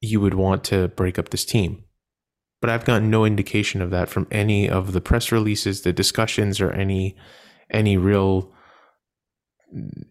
[0.00, 1.84] you would want to break up this team.
[2.60, 6.60] But I've gotten no indication of that from any of the press releases, the discussions,
[6.60, 7.16] or any
[7.70, 8.52] any real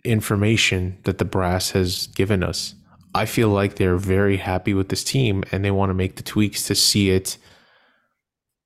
[0.04, 2.74] information that the brass has given us.
[3.14, 6.24] I feel like they're very happy with this team and they want to make the
[6.24, 7.38] tweaks to see it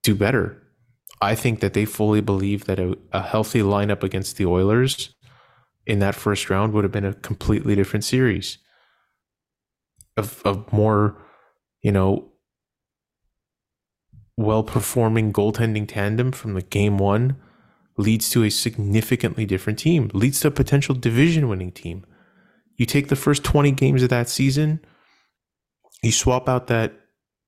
[0.04, 0.62] do better.
[1.22, 5.16] I think that they fully believe that a, a healthy lineup against the Oilers
[5.86, 8.58] in that first round would have been a completely different series
[10.18, 11.18] of of more,
[11.82, 12.32] you know,
[14.38, 17.38] well performing goaltending tandem from the game one
[17.98, 22.06] leads to a significantly different team, leads to a potential division winning team.
[22.78, 24.80] You take the first 20 games of that season,
[26.02, 26.94] you swap out that,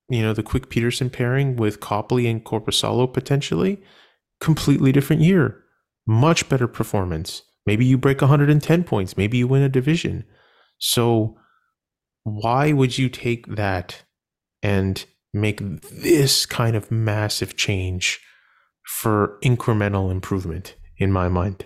[0.10, 3.82] you know, the quick Petersen pairing with Copley and Korpisalo potentially,
[4.40, 5.62] completely different year.
[6.08, 7.42] Much better performance.
[7.66, 10.24] Maybe you break 110 points, maybe you win a division.
[10.78, 11.38] So
[12.24, 14.04] why would you take that
[14.62, 18.20] and make this kind of massive change
[18.86, 21.66] for incremental improvement in my mind?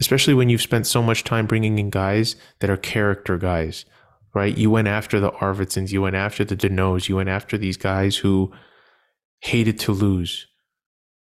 [0.00, 3.84] Especially when you've spent so much time bringing in guys that are character guys,
[4.34, 4.56] right?
[4.56, 8.16] You went after the Arvidssons, you went after the Danaults, you went after these guys
[8.16, 8.52] who
[9.40, 10.46] hated to lose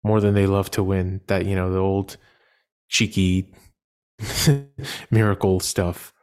[0.03, 1.21] more than they love to win.
[1.27, 2.17] That, you know, the old
[2.87, 3.53] cheeky
[5.11, 6.13] miracle stuff.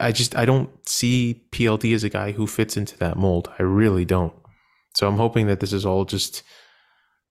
[0.00, 3.50] I just I don't see PLD as a guy who fits into that mold.
[3.58, 4.32] I really don't.
[4.94, 6.42] So I'm hoping that this is all just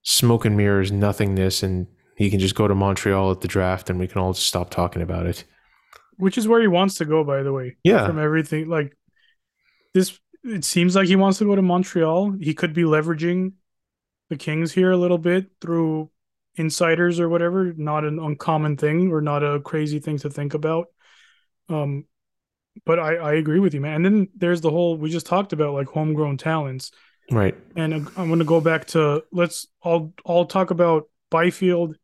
[0.02, 3.98] smoke and mirrors, nothingness, and he can just go to Montreal at the draft, and
[3.98, 5.44] we can all just stop talking about it.
[6.16, 7.76] Which is where he wants to go, by the way.
[7.82, 8.06] Yeah.
[8.06, 8.96] From everything, like
[9.94, 12.32] this, it seems like he wants to go to Montreal.
[12.40, 13.52] He could be leveraging
[14.28, 16.10] the Kings here a little bit through
[16.56, 17.72] insiders or whatever.
[17.72, 20.86] Not an uncommon thing or not a crazy thing to think about.
[21.68, 22.06] Um,
[22.84, 23.96] but I, I agree with you, man.
[23.96, 26.90] And then there's the whole we just talked about like homegrown talents,
[27.30, 27.54] right?
[27.76, 31.96] And I'm going to go back to let's I'll I'll talk about Byfield,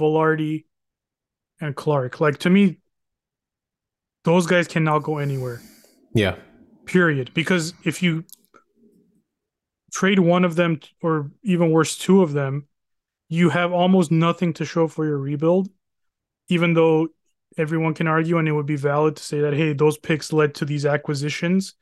[0.00, 0.64] Vilardi,
[1.60, 2.20] and Clark.
[2.20, 2.78] Like to me,
[4.24, 5.60] those guys cannot go anywhere.
[6.14, 6.36] Yeah.
[6.86, 7.30] Period.
[7.34, 8.24] Because if you
[9.92, 12.66] trade one of them, or even worse, two of them,
[13.28, 15.68] you have almost nothing to show for your rebuild.
[16.48, 17.08] Even though
[17.56, 20.54] everyone can argue, and it would be valid to say that hey, those picks led
[20.56, 21.74] to these acquisitions.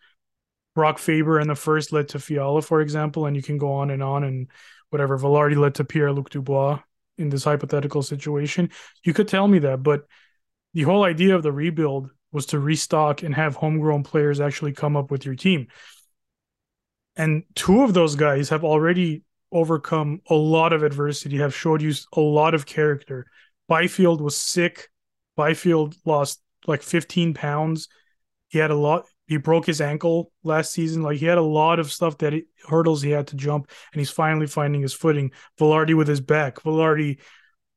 [0.74, 3.90] Brock Faber and the first led to Fiala, for example, and you can go on
[3.90, 4.48] and on and
[4.90, 5.18] whatever.
[5.18, 6.80] Vilardi led to Pierre Luc Dubois
[7.18, 8.70] in this hypothetical situation.
[9.04, 10.06] You could tell me that, but
[10.74, 14.96] the whole idea of the rebuild was to restock and have homegrown players actually come
[14.96, 15.68] up with your team.
[17.16, 21.92] And two of those guys have already overcome a lot of adversity, have showed you
[22.12, 23.26] a lot of character.
[23.66, 24.88] Byfield was sick
[25.38, 27.88] Byfield lost like 15 pounds.
[28.48, 29.04] He had a lot.
[29.28, 31.02] He broke his ankle last season.
[31.02, 34.00] Like he had a lot of stuff that he, hurdles he had to jump, and
[34.00, 35.30] he's finally finding his footing.
[35.60, 36.62] Vilardi with his back.
[36.62, 37.18] Vilardi,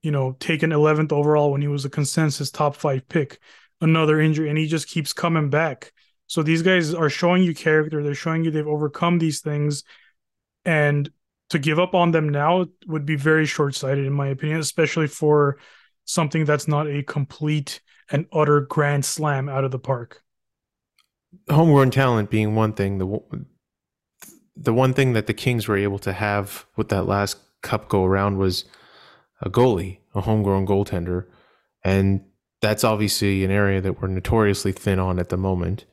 [0.02, 3.40] you know, taken 11th overall when he was a consensus top five pick.
[3.82, 5.92] another injury, and he just keeps coming back.
[6.28, 8.02] So these guys are showing you character.
[8.02, 9.84] They're showing you they've overcome these things,
[10.64, 11.10] and
[11.50, 15.08] to give up on them now would be very short sighted, in my opinion, especially
[15.08, 15.58] for
[16.06, 20.22] something that's not a complete and utter grand slam out of the park.
[21.50, 23.22] Homegrown talent being one thing, the
[24.56, 28.06] the one thing that the Kings were able to have with that last cup go
[28.06, 28.66] around was
[29.42, 31.26] a goalie, a homegrown goaltender,
[31.84, 32.22] and
[32.62, 35.86] that's obviously an area that we're notoriously thin on at the moment.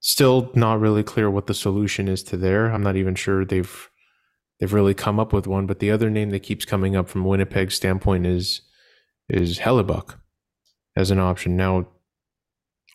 [0.00, 2.66] Still not really clear what the solution is to there.
[2.70, 3.90] I'm not even sure they've
[4.60, 5.66] they've really come up with one.
[5.66, 8.62] But the other name that keeps coming up from Winnipeg's standpoint is
[9.28, 10.18] is Hellebuyck
[10.96, 11.56] as an option.
[11.56, 11.88] Now,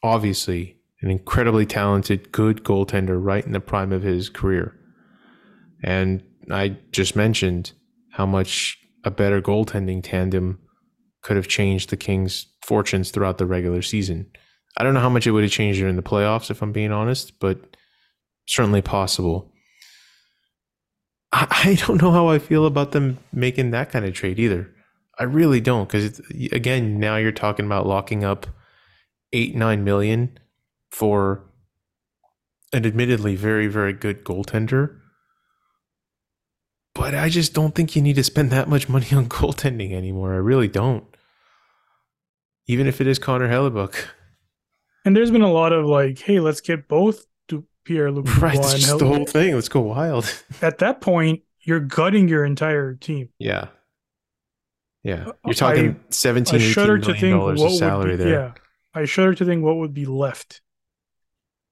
[0.04, 4.76] obviously, an incredibly talented, good goaltender right in the prime of his career.
[5.84, 7.72] And I just mentioned
[8.12, 10.60] how much a better goaltending tandem
[11.22, 14.30] could have changed the Kings' fortunes throughout the regular season.
[14.78, 16.92] I don't know how much it would have changed during the playoffs, if I'm being
[16.92, 17.78] honest, but
[18.48, 19.52] certainly possible.
[21.32, 24.70] I, I don't know how I feel about them making that kind of trade either.
[25.18, 28.48] I really don't, because again, now you're talking about locking up
[29.34, 30.40] eight, nine million
[30.92, 31.44] for
[32.74, 34.98] an admittedly very, very good goaltender.
[36.94, 40.34] But I just don't think you need to spend that much money on goaltending anymore.
[40.34, 41.06] I really don't.
[42.68, 43.96] Even if it is Connor Hellebuyck.
[45.06, 47.26] And there's been a lot of like, hey, let's get both
[47.90, 49.56] Pierre Luc Right, just the whole thing.
[49.56, 50.32] Let's go wild.
[50.62, 53.30] At that point, you're gutting your entire team.
[53.40, 53.70] Yeah.
[55.04, 55.30] Yeah.
[55.30, 58.30] Uh, you're talking I, 17 I shudder to think what of salary be, there.
[58.30, 58.52] Yeah.
[58.94, 60.62] I shudder to think what would be left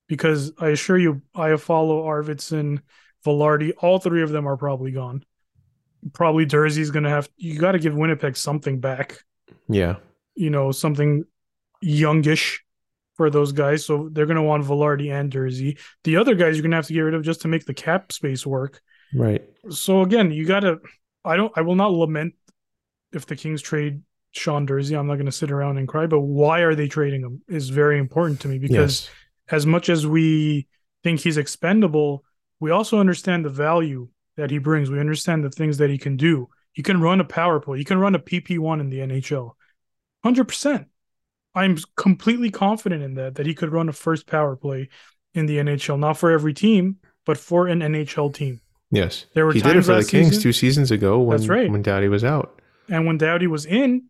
[0.07, 2.79] because I assure you, Iafallo, Arvidsson,
[3.25, 5.23] Vilardi, all three of them are probably gone.
[6.13, 9.19] Probably Durzi's going to have, you got to give Winnipeg something back.
[9.67, 9.97] Yeah.
[10.35, 11.25] You know, something
[11.81, 12.63] youngish
[13.15, 13.85] for those guys.
[13.85, 15.77] So they're going to want Vilardi and Durzi.
[16.03, 17.73] The other guys you're going to have to get rid of just to make the
[17.73, 18.81] cap space work.
[19.13, 19.43] Right.
[19.69, 20.79] So again, you got to,
[21.25, 22.35] I don't, I will not lament
[23.11, 24.97] if the Kings trade Sean Durzi.
[24.97, 27.69] I'm not going to sit around and cry, but why are they trading him is
[27.69, 29.13] very important to me because yes
[29.49, 30.67] as much as we
[31.03, 32.23] think he's expendable,
[32.59, 34.89] we also understand the value that he brings.
[34.89, 36.49] We understand the things that he can do.
[36.73, 37.77] He can run a power play.
[37.79, 39.51] He can run a PP1 in the NHL.
[40.25, 40.85] 100%.
[41.55, 44.89] I'm completely confident in that, that he could run a first power play
[45.33, 48.61] in the NHL, not for every team, but for an NHL team.
[48.91, 49.25] Yes.
[49.33, 51.69] There were he did it for the Kings season, two seasons ago when, that's right.
[51.69, 52.61] when Doughty was out.
[52.89, 54.05] And when Doughty was in,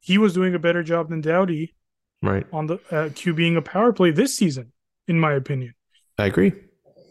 [0.00, 1.74] he was doing a better job than Doughty
[2.22, 4.72] right on the uh, Q being a power play this season,
[5.06, 5.74] in my opinion.
[6.18, 6.52] I agree.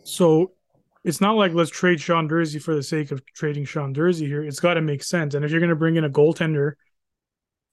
[0.04, 0.52] So
[1.04, 4.44] it's not like let's trade Sean Durzi for the sake of trading Sean Durzi here.
[4.44, 5.34] It's got to make sense.
[5.36, 6.74] And if you're going to bring in a goaltender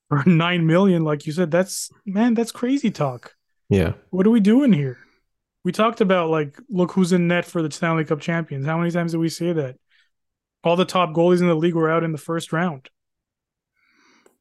[0.08, 3.34] for nine million, like you said, that's man, that's crazy talk.
[3.68, 3.94] Yeah.
[4.10, 4.98] What are we doing here?
[5.64, 8.66] We talked about like, look who's in net for the Stanley Cup champions.
[8.66, 9.76] How many times did we say that?
[10.62, 12.88] All the top goalies in the league were out in the first round.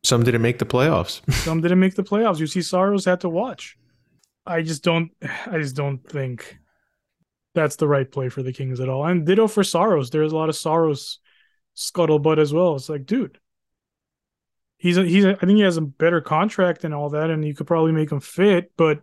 [0.04, 1.22] Some didn't make the playoffs.
[1.44, 2.40] Some didn't make the playoffs.
[2.40, 3.78] You see, Saros had to watch.
[4.46, 5.12] I just don't.
[5.22, 6.58] I just don't think
[7.56, 9.06] that's the right play for the Kings at all.
[9.06, 10.10] And ditto for Saros.
[10.10, 11.20] There's a lot of Saros
[11.76, 12.76] scuttlebutt as well.
[12.76, 13.40] It's like, dude,
[14.78, 15.24] he's a, he's.
[15.24, 17.94] A, I think he has a better contract and all that, and you could probably
[17.94, 18.72] make him fit.
[18.76, 19.02] But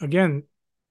[0.00, 0.42] again,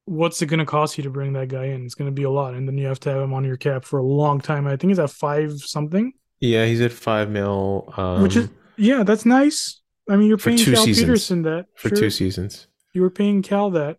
[0.06, 1.86] what's it going to cost you to bring that guy in?
[1.86, 3.58] It's going to be a lot, and then you have to have him on your
[3.58, 4.66] cap for a long time.
[4.66, 6.14] I think he's at five something.
[6.40, 9.82] Yeah, he's at five mil, um, which is yeah, that's nice.
[10.10, 11.00] I mean, you're paying Cal seasons.
[11.00, 11.98] Petersen that for sure.
[11.98, 12.68] two seasons.
[12.94, 13.98] You were paying Cal that.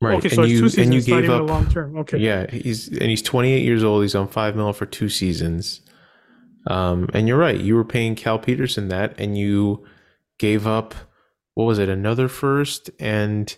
[0.00, 0.18] Right.
[0.18, 1.98] Okay, so and you, seasons, and you gave up long term.
[1.98, 2.18] Okay.
[2.18, 4.02] Yeah, he's and he's 28 years old.
[4.02, 5.80] He's on five mil for two seasons.
[6.68, 7.58] Um, and you're right.
[7.58, 9.84] You were paying Cal Petersen that, and you
[10.38, 10.94] gave up
[11.58, 11.88] what was it?
[11.88, 13.56] Another first and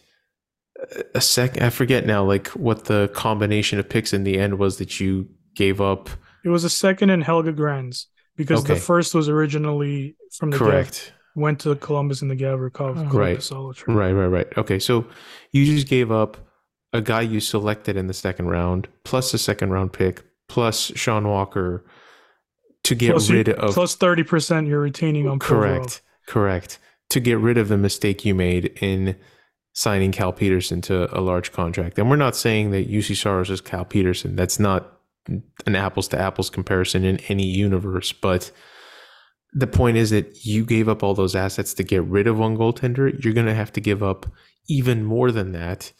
[1.14, 1.60] a sec.
[1.60, 2.24] I forget now.
[2.24, 6.08] Like what the combination of picks in the end was that you gave up.
[6.42, 8.06] It was a second and Helge Grans
[8.40, 8.72] because okay.
[8.72, 11.12] the first was originally from the correct.
[11.34, 13.16] Gav, went to Columbus in the Gavrikov oh.
[13.16, 13.50] right.
[13.86, 14.48] right right right.
[14.56, 15.04] Okay so
[15.52, 16.38] you just gave up
[16.94, 21.28] a guy you selected in the second round plus a second round pick plus Sean
[21.28, 21.84] Walker
[22.84, 26.78] to get plus rid you, of 30% you're retaining on correct correct.
[27.10, 29.16] To get rid of the mistake you made in
[29.72, 31.98] signing Cal Petersen to a large contract.
[31.98, 34.36] And we're not saying that Juuse Saros is Cal Petersen.
[34.36, 38.50] that's not an apples to apples comparison in any universe, but
[39.52, 42.56] the point is that you gave up all those assets to get rid of one
[42.56, 43.22] goaltender.
[43.22, 44.26] You're going to have to give up
[44.68, 45.92] even more than that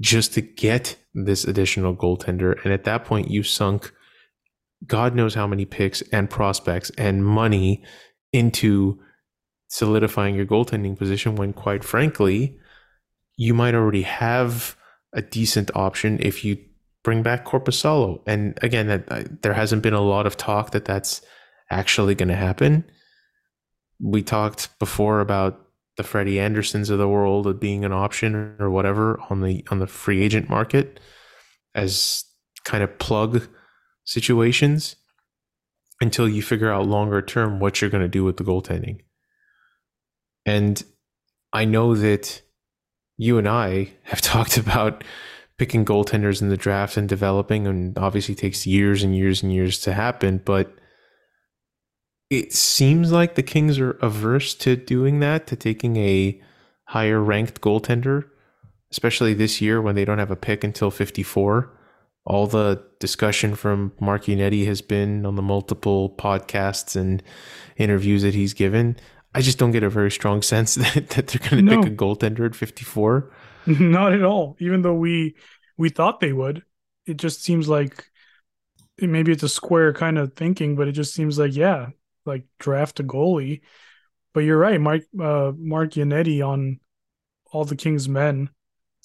[0.00, 2.62] just to get this additional goaltender.
[2.64, 3.92] And at that point, you sunk
[4.84, 7.82] God knows how many picks and prospects and money
[8.32, 9.00] into
[9.68, 12.58] solidifying your goaltending position when, quite frankly,
[13.36, 14.76] you might already have
[15.12, 16.58] a decent option if you
[17.06, 18.20] bring back Korpisalo.
[18.26, 21.22] And again, that, uh, there hasn't been a lot of talk that that's
[21.70, 22.84] actually going to happen.
[24.00, 29.20] We talked before about the Freddie Andersens of the world being an option or whatever
[29.30, 30.98] on the on the free agent market
[31.76, 32.24] as
[32.64, 33.46] kind of plug
[34.04, 34.96] situations
[36.00, 38.98] until you figure out longer term what you're going to do with the goaltending.
[40.44, 40.82] And
[41.52, 42.42] I know that
[43.16, 45.04] you and I have talked about
[45.58, 49.80] picking goaltenders in the draft and developing, and obviously takes years and years and years
[49.80, 50.40] to happen.
[50.44, 50.74] But
[52.30, 56.40] it seems like the Kings are averse to doing that, to taking a
[56.84, 58.24] higher ranked goaltender,
[58.90, 61.72] especially this year when they don't have a pick until 54.
[62.24, 67.22] All the discussion from Mark Yannetti has been on the multiple podcasts and
[67.76, 68.96] interviews that he's given.
[69.32, 71.82] I just don't get a very strong sense that, that they're going to no.
[71.82, 73.30] pick a goaltender at 54.
[73.80, 74.56] Not at all.
[74.58, 75.36] Even though we
[75.76, 76.62] we thought they would,
[77.06, 78.04] it just seems like
[78.98, 81.88] maybe it's a square kind of thinking, but it just seems like yeah,
[82.24, 83.60] like draft a goalie.
[84.32, 86.80] But you're right, Mike uh, Mark Yannetti on
[87.52, 88.50] all the Kings men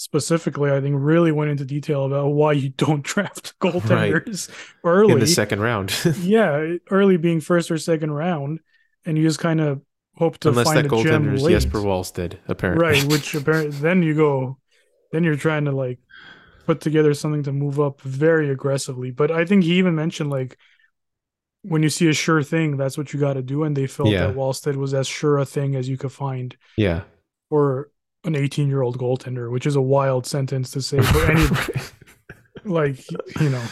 [0.01, 4.57] specifically, I think really went into detail about why you don't draft goaltenders right.
[4.83, 5.93] early in the second round.
[6.19, 8.59] yeah, early being first or second round,
[9.05, 9.81] and you just kind of
[10.21, 11.53] hope to Unless find that a gem late.
[11.53, 12.85] Jesper Wallstedt, apparently.
[12.85, 14.59] Right, which apparently then you go,
[15.11, 15.97] then you're trying to like
[16.67, 19.09] put together something to move up very aggressively.
[19.09, 20.59] But I think he even mentioned like
[21.63, 23.63] when you see a sure thing, that's what you got to do.
[23.63, 24.27] And they felt yeah.
[24.27, 26.55] that Wallstedt was as sure a thing as you could find.
[26.77, 27.01] Yeah.
[27.49, 27.89] For
[28.23, 31.81] an 18 year old goaltender, which is a wild sentence to say for anybody.
[32.65, 32.99] like,
[33.41, 33.63] you know,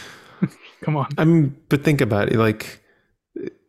[0.82, 1.08] come on.
[1.16, 2.36] I mean, but think about it.
[2.36, 2.82] Like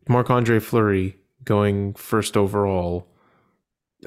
[0.07, 3.07] Marc Andre Fleury going first overall.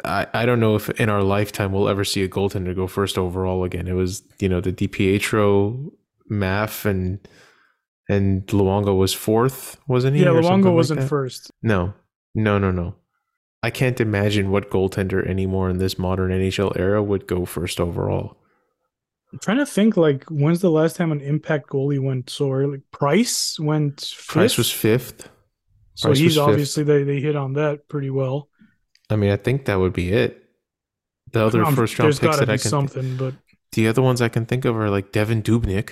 [0.05, 3.16] I, I don't know if in our lifetime we'll ever see a goaltender go first
[3.16, 3.87] overall again.
[3.87, 5.93] It was, you know, the DiPietro,
[6.30, 7.18] Maff, and
[8.09, 10.22] and Luongo was fourth, wasn't he?
[10.22, 11.51] Yeah, Luongo wasn't like first.
[11.62, 11.95] No,
[12.35, 12.97] no, no, no.
[13.62, 18.37] I can't imagine what goaltender anymore in this modern NHL era would go first overall.
[19.32, 22.82] I'm trying to think like when's the last time an impact goalie went so early?
[22.93, 24.28] Price went fifth?
[24.28, 25.28] Price was fifth.
[25.95, 28.49] So Price he's obviously they, they hit on that pretty well.
[29.11, 30.42] I mean, I think that would be it.
[31.32, 33.34] The other um, first round picks that I can something, th- but
[33.72, 35.90] the other ones I can think of are like Devan Dubnyk.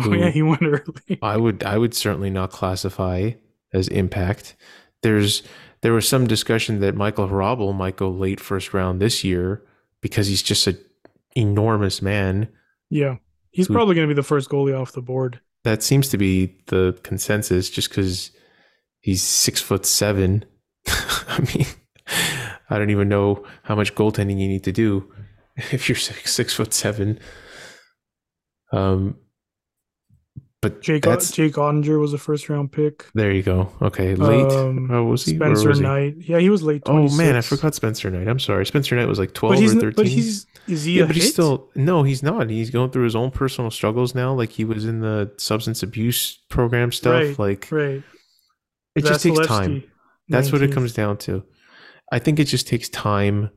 [0.00, 1.18] oh yeah, he went early.
[1.22, 3.32] I would I would certainly not classify
[3.72, 4.54] as impact.
[5.02, 5.42] There's
[5.80, 9.62] there was some discussion that Michael Hrabal might go late first round this year
[10.00, 10.78] because he's just an
[11.34, 12.48] enormous man.
[12.90, 13.16] Yeah,
[13.50, 15.40] he's who, probably going to be the first goalie off the board.
[15.64, 18.30] That seems to be the consensus, just because
[19.02, 20.46] he's six foot seven.
[20.86, 21.66] I mean,
[22.70, 25.12] I don't even know how much goaltending you need to do
[25.56, 27.20] if you're six, six foot seven.
[28.72, 29.16] Um,
[30.62, 33.06] but Jake that's, Jake Oettinger was a first round pick.
[33.14, 33.72] There you go.
[33.82, 34.46] Okay, late.
[34.46, 35.34] Um, oh, was he?
[35.34, 36.14] Spencer was Knight.
[36.20, 36.32] He?
[36.32, 36.84] Yeah, he was late.
[36.84, 37.12] 26.
[37.12, 38.28] Oh man, I forgot Spencer Knight.
[38.28, 38.64] I'm sorry.
[38.64, 39.92] Spencer Knight was like 12 or 13.
[39.96, 41.00] But he's is he?
[41.00, 41.24] Yeah, but hit?
[41.24, 42.04] he's still no.
[42.04, 42.48] He's not.
[42.48, 44.32] He's going through his own personal struggles now.
[44.32, 47.12] Like he was in the substance abuse program stuff.
[47.12, 48.04] Right, like right.
[48.94, 49.84] It just takes time.
[50.28, 50.52] That's 19th.
[50.52, 51.44] what it comes down to.
[52.10, 53.50] I think it just takes time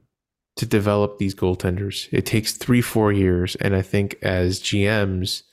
[0.56, 2.08] to develop these goaltenders.
[2.12, 5.44] It takes three, four years, and I think as GMs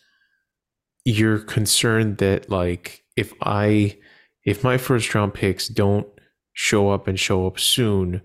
[1.04, 3.98] you're concerned that like if I
[4.44, 6.06] if my first round picks don't
[6.52, 8.22] show up and show up soon,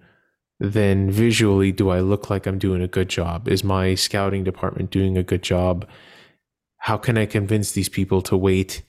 [0.60, 3.47] then visually do I look like I'm doing a good job?
[3.47, 5.88] Is my scouting department doing a good job?
[6.80, 8.84] How can I convince these people to wait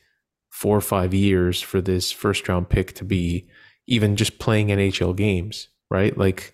[0.58, 3.48] four or five years for this first round pick to be
[3.86, 6.16] even just playing NHL games, right?
[6.16, 6.52] Like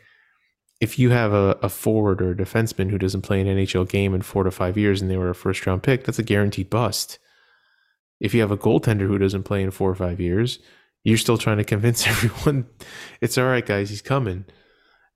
[0.81, 4.15] if you have a, a forward or a defenseman who doesn't play an NHL game
[4.15, 6.69] in four to five years and they were a first round pick, that's a guaranteed
[6.71, 7.19] bust
[8.21, 10.59] if you have a goaltender who doesn't play in four or five years,
[11.03, 12.67] you're still trying to convince everyone
[13.21, 14.45] it's all right, guys, he's coming.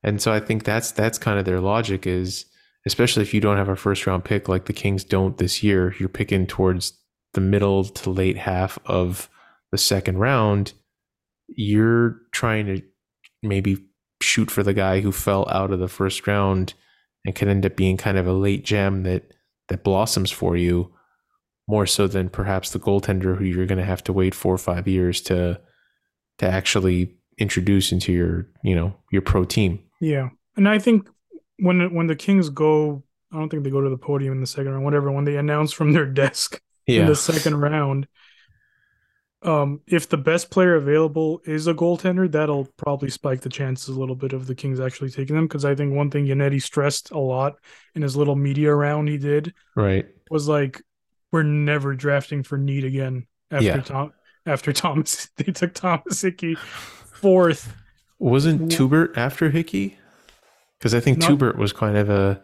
[0.03, 2.45] And so I think that's that's kind of their logic is
[2.85, 5.93] especially if you don't have a first round pick like the Kings don't this year,
[5.99, 6.93] you're picking towards
[7.33, 9.29] the middle to late half of
[9.71, 10.73] the second round,
[11.47, 12.81] you're trying to
[13.41, 13.77] maybe
[14.21, 16.73] shoot for the guy who fell out of the first round
[17.25, 19.31] and can end up being kind of a late gem that
[19.67, 20.91] that blossoms for you
[21.67, 24.57] more so than perhaps the goaltender who you're going to have to wait four or
[24.57, 25.59] five years to
[26.39, 29.79] to actually introduce into your you know your pro team.
[30.01, 31.07] Yeah, and I think
[31.59, 34.47] when when the Kings go, I don't think they go to the podium in the
[34.47, 34.85] second round.
[34.85, 37.01] Whatever, when they announce from their desk yeah.
[37.01, 38.07] in the second round,
[39.41, 43.99] um, if the best player available is a goaltender, that'll probably spike the chances a
[43.99, 45.47] little bit of the Kings actually taking them.
[45.47, 47.55] Because I think one thing Yannetti stressed a lot
[47.95, 50.05] in his little media round he did Right.
[50.29, 50.81] was like,
[51.31, 53.81] "We're never drafting for need again." After Yeah.
[53.81, 54.11] Tom,
[54.45, 57.73] after Thomas, they took Thomas Hickey fourth.
[58.19, 59.97] Wasn't Teubert after Hickey?
[60.77, 61.27] Because I think No.
[61.27, 62.41] Teubert was kind of a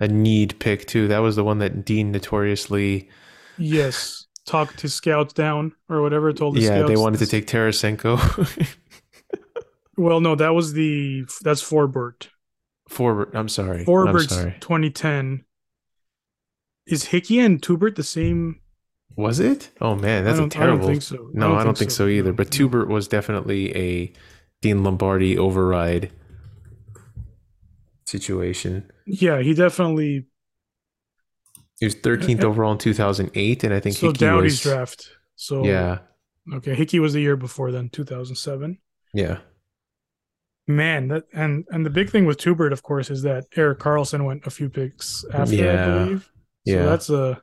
[0.00, 1.06] a need pick too.
[1.06, 3.08] That was the one that Dean notoriously.
[3.58, 6.32] Yes, talked to scouts down or whatever.
[6.32, 8.76] Told the Yeah, they wanted to take Tarasenko.
[9.96, 12.28] Well, no, that was the that's Forbort.
[12.88, 13.30] Forward.
[13.34, 13.84] I'm sorry.
[13.86, 14.56] I'm sorry.
[14.60, 15.44] 2010.
[16.86, 18.60] Is Hickey and Teubert the same?
[19.16, 19.70] Was it?
[19.80, 20.86] Oh man, that's I a don't, I don't terrible.
[20.88, 21.30] think so.
[21.32, 22.30] No, I don't, think, so, either.
[22.30, 22.50] No, But.
[22.50, 24.12] Teubert was definitely a
[24.60, 26.10] Dean Lombardi override
[28.06, 28.90] situation.
[29.06, 30.26] Yeah, he definitely.
[31.80, 34.60] He was 13th Uh, overall in 2008, and I think So Hickey Doughty's was.
[34.62, 35.10] draft.
[35.36, 35.98] So Yeah,
[36.54, 38.78] okay, Hickey was the year before then, 2007.
[39.12, 39.38] yeah,
[40.66, 44.24] Man, that and and the big thing with Teubert, of course, is that Erik Karlsson
[44.24, 45.82] went a few picks after, Yeah.
[45.84, 46.22] I believe.
[46.66, 46.84] So yeah.
[46.86, 47.42] that's a.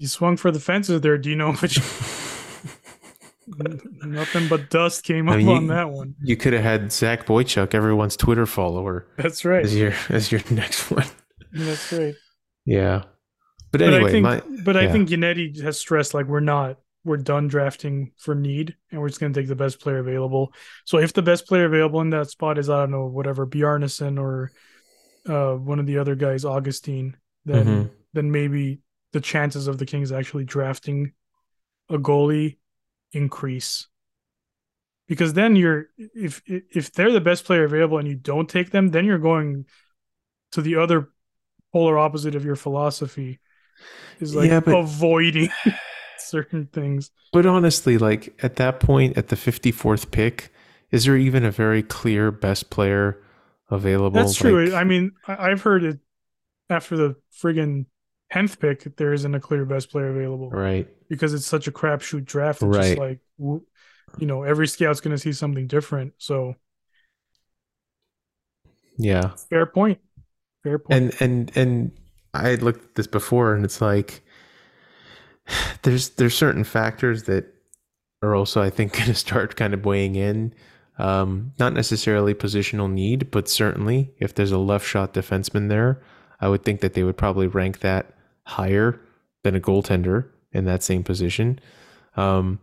[0.00, 1.52] You swung for the fences there, Dino.
[1.52, 1.78] Which
[3.46, 6.14] nothing but dust came I up mean, on you- that one.
[6.22, 9.64] you could have had Zach Boychuk, everyone's Twitter follower, That's right.
[9.64, 11.06] as your as your next one.
[11.52, 12.14] That's right.
[12.64, 13.04] Yeah,
[13.70, 16.78] but But anyway, I think, my but I think Yannetti has stressed like we're not,
[17.04, 20.54] we're done drafting for need, and we're just going to take the best player available.
[20.84, 24.18] So if the best player available in that spot is I don't know whatever Bjarnason
[24.18, 24.52] or
[25.28, 27.90] uh, one of the other guys, Augustine, then Mhm.
[28.12, 28.80] then maybe
[29.12, 31.12] the chances of the Kings actually drafting
[31.88, 32.58] a goalie
[33.12, 33.88] increase.
[35.06, 38.88] Because then you're if if they're the best player available and you don't take them,
[38.88, 39.66] then you're going
[40.52, 41.10] to the other
[41.74, 43.40] polar opposite of your philosophy
[44.20, 45.50] is like Yeah, but- avoiding
[46.18, 47.10] certain things.
[47.32, 50.52] But honestly, like at that point, at the 54th pick,
[50.92, 53.20] is there even a very clear best player
[53.72, 54.20] available?
[54.20, 54.66] That's true.
[54.66, 55.98] Like, I mean, I've heard it
[56.70, 57.86] after the friggin'
[58.30, 60.86] tenth pick, there isn't a clear best player available right.
[61.08, 62.62] because it's such a crapshoot draft.
[62.62, 62.86] It's Right.
[62.96, 63.18] just like
[64.18, 66.12] you know, every scout's going to see something different.
[66.18, 66.54] So
[68.96, 69.34] Yeah.
[69.50, 69.98] fair point.
[70.64, 71.14] Fair point.
[71.20, 71.92] And and and
[72.32, 74.24] I had looked at this before, and it's like
[75.82, 77.46] there's there's certain factors that
[78.22, 80.52] are also I think going to start kind of weighing in.
[80.96, 86.00] Um, not necessarily positional need, but certainly if there's a left shot defenseman there,
[86.40, 88.14] I would think that they would probably rank that
[88.46, 89.00] higher
[89.42, 91.58] than a goaltender in that same position.
[92.16, 92.60] Um,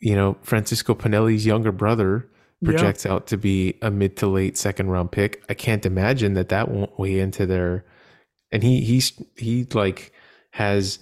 [0.00, 2.28] you know, Francesco Pinelli's younger brother
[2.62, 2.70] Yeah.
[2.70, 5.42] projects out to be a mid to late second round pick.
[5.48, 7.84] I can't imagine that that won't weigh into their.
[8.52, 10.12] And he he's he like
[10.52, 10.98] has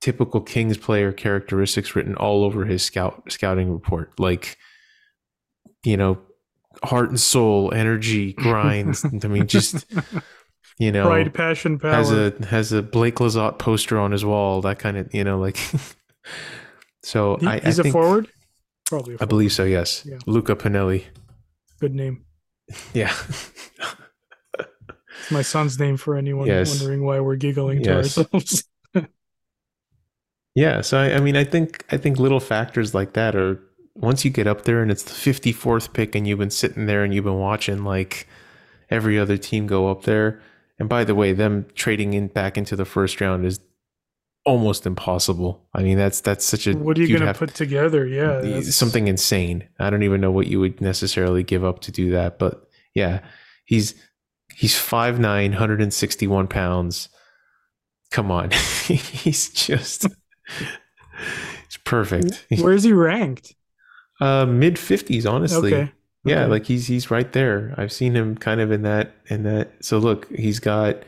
[0.00, 4.56] typical Kings player characteristics written all over his scout scouting report, like
[5.84, 6.18] you know,
[6.84, 9.04] heart and soul, energy, grinds.
[9.04, 9.84] I mean, just
[10.78, 11.90] you know, Pride, passion, power.
[11.92, 14.60] has a has a Blake Lizotte poster on his wall.
[14.60, 15.58] That kind of you know, like.
[17.02, 18.28] so He- I, he's I a forward.
[18.86, 19.16] Probably.
[19.20, 19.64] I believe so.
[19.64, 20.18] Yes, Yeah.
[20.26, 21.04] Luca Pinelli.
[21.80, 22.24] Good name.
[22.94, 23.12] Yeah.
[24.58, 26.78] It's my son's name for anyone Yes.
[26.80, 28.18] wondering why we're giggling to Yes.
[28.18, 28.64] ourselves.
[30.54, 33.58] Yeah, so I, I mean, I think I think little factors like that are
[33.94, 36.84] once you get up there and it's the fifty fourth pick and you've been sitting
[36.84, 38.26] there and you've been watching like
[38.90, 40.42] every other team go up there.
[40.78, 43.60] And by the way, them trading in back into the first round is
[44.44, 45.66] almost impossible.
[45.74, 48.06] I mean, that's that's such a what are you going to put together?
[48.06, 49.68] Yeah, something insane.
[49.78, 53.20] I don't even know what you would necessarily give up to do that, but yeah,
[53.64, 53.94] he's
[54.54, 55.20] he's 5'9",
[55.50, 57.08] 161 pounds.
[58.10, 58.50] Come on,
[58.86, 60.06] he's just
[61.64, 62.46] it's perfect.
[62.58, 63.54] Where is he ranked?
[64.20, 65.74] Uh, mid fifties, honestly.
[65.74, 65.92] Okay.
[66.24, 66.50] Yeah, Okay.
[66.50, 67.74] like he's he's right there.
[67.76, 69.72] I've seen him kind of in that in that.
[69.84, 71.02] So look, he's got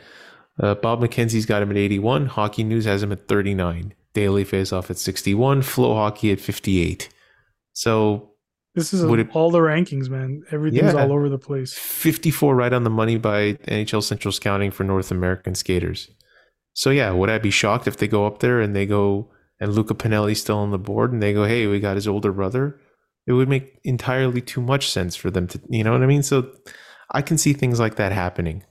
[0.61, 2.27] uh, Bob McKenzie's got him at eighty one.
[2.27, 3.95] Hockey News has him at thirty nine.
[4.13, 5.63] Daily Face Off at sixty one.
[5.63, 7.09] Flow Hockey at fifty eight.
[7.73, 8.31] So
[8.77, 10.43] This is Would it- all the rankings, man.
[10.51, 11.03] Everything's Yeah.
[11.05, 11.73] all over the place.
[11.75, 16.11] 54 right on the money by NHL Central Scouting for North American skaters.
[16.73, 19.31] So yeah, would I be shocked if they go up there and they go
[19.61, 22.33] and Luca Pinelli's still on the board and they go, "Hey, we got his older
[22.33, 22.81] brother."
[23.29, 26.25] It would make entirely too much sense for them to, you know what I mean?
[26.25, 26.51] So
[27.13, 28.65] I can see things like that happening.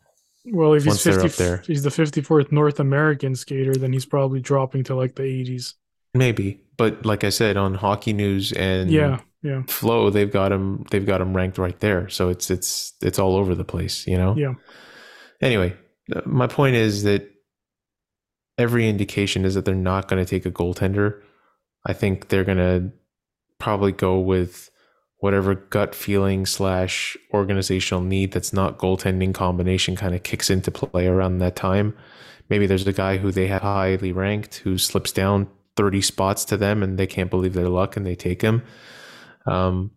[0.46, 1.56] Well, if he's 50, up there.
[1.56, 5.74] if he's the 54th North American skater, then he's probably dropping to like the 80s.
[6.14, 10.86] Maybe, but like I said on Hockey News and Yeah, yeah, Flow, they've got him
[10.92, 12.10] they've got him ranked right there.
[12.10, 14.36] So it's it's it's all over the place, you know?
[14.38, 14.54] yeah.
[15.42, 15.76] Anyway,
[16.14, 17.30] uh, my point is that
[18.58, 21.22] every indication is that they're not going to take a goaltender.
[21.86, 22.92] I think they're gonna
[23.60, 24.70] probably go with
[25.24, 31.08] whatever gut feeling slash organizational need that's not goaltending combination kind of kicks into play
[31.08, 31.96] around that time.
[32.50, 35.48] Maybe there's a guy who they have highly ranked who slips down
[35.78, 38.64] 30 spots to them and they can't believe their luck and they take him.
[39.46, 39.92] Um,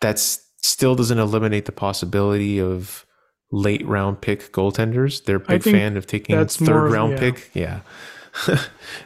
[0.00, 3.06] that still doesn't eliminate the possibility of
[3.52, 5.24] late round pick goaltenders.
[5.26, 7.18] They're a big fan of taking third more, round yeah.
[7.20, 7.50] pick.
[7.54, 7.80] Yeah.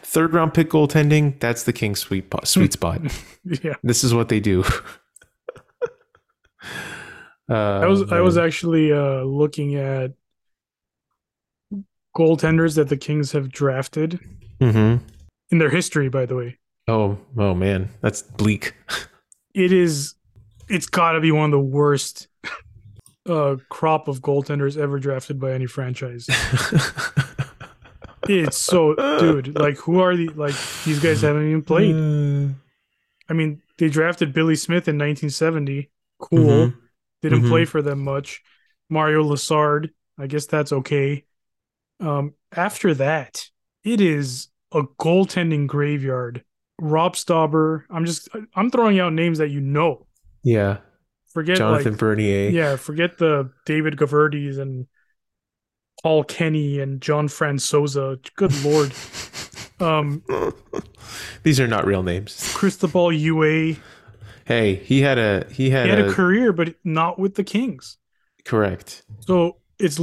[0.03, 3.03] third round pick goaltending, that's the king's sweet, sweet spot.
[3.45, 3.75] Yeah.
[3.83, 4.65] This is what they do.
[7.49, 10.13] uh, I was I was actually uh looking at
[12.17, 14.21] goaltenders that the Kings have drafted
[14.61, 14.97] hmm
[15.51, 16.59] in their history, by the way.
[16.89, 18.75] Oh, oh man, that's bleak.
[19.55, 20.15] It is
[20.69, 22.29] it's gotta be one of the worst
[23.29, 26.29] uh crop of goaltenders ever drafted by any franchise.
[28.29, 30.55] It's so dude, like who are the like
[30.85, 31.95] these guys haven't even played.
[33.29, 35.91] I mean, they drafted Billy Smith in 1970.
[36.23, 36.39] Cool.
[36.69, 36.77] Mhm.
[37.21, 37.49] Didn't Mhm.
[37.49, 38.41] play for them much.
[38.89, 41.25] Mario Lessard, I guess that's okay.
[42.01, 43.45] Um, after that,
[43.85, 46.45] it is a goaltending graveyard.
[46.81, 47.85] Rob Stauber.
[47.91, 50.07] I'm just I'm throwing out names that you know.
[50.43, 50.79] Yeah,
[51.33, 52.51] Forget Jonathan like Bernier.
[52.51, 54.87] yeah, forget the David Goverdes and
[56.03, 58.19] Paul Kenny and John Francoza.
[58.37, 58.93] Good lord.
[59.81, 60.23] Um,
[61.43, 62.53] These are not real names.
[62.55, 63.79] Cristobal Huet.
[64.45, 67.45] Hey, he had a he had, He had a, a career, but not with the
[67.45, 67.99] Kings.
[68.45, 69.03] correct.
[69.21, 70.01] So it's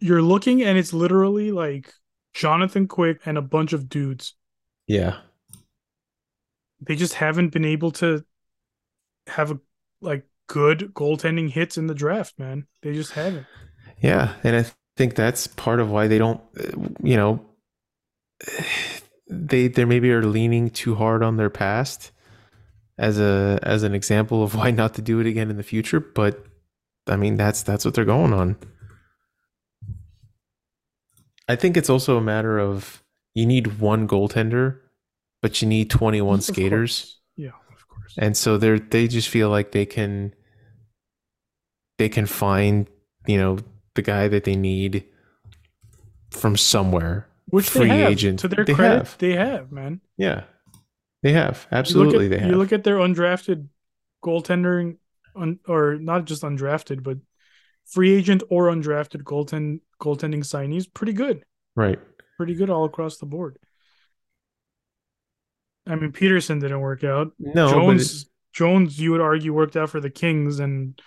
[0.00, 1.92] you're looking and it's literally like
[2.34, 4.34] Jonathan Quick and a bunch of dudes.
[4.86, 5.20] Yeah,
[6.80, 8.24] They just haven't been able to
[9.28, 9.60] have a
[10.00, 12.66] like good goaltending hits in the draft, man.
[12.82, 13.46] They just haven't.
[14.00, 14.66] yeah, and I
[14.96, 16.40] think that's part of why they don't.
[17.02, 17.44] You know,
[19.28, 22.12] they they maybe are leaning too hard on their past
[23.02, 26.00] as a as an example of why not to do it again in the future.
[26.00, 26.46] But
[27.06, 28.56] I mean, that's that's what they're going on.
[31.48, 33.02] I think it's also a matter of
[33.34, 34.78] you need one goaltender,
[35.42, 37.00] but you need 21 Of skaters.
[37.00, 37.18] course.
[37.36, 38.14] Yeah, of course.
[38.18, 40.34] and so they're they just feel like they can
[41.98, 42.86] they can find
[43.26, 43.58] you know
[43.94, 45.04] the guy that they need
[46.30, 48.38] from somewhere Which free agent.
[48.40, 49.18] to their They credit, have.
[49.18, 50.00] they have, man.
[50.16, 50.44] yeah
[51.22, 53.68] they have absolutely at, they have You look at their undrafted
[54.24, 54.96] goaltending,
[55.36, 57.18] un, or not just undrafted, but
[57.86, 60.92] free agent or undrafted goaltend goaltending signees.
[60.92, 61.44] Pretty good,
[61.76, 61.98] right
[62.36, 63.58] pretty good all across the board.
[65.86, 67.32] I mean, Petersen didn't work out.
[67.38, 71.00] no Jones, Jones, you would argue worked out for the Kings and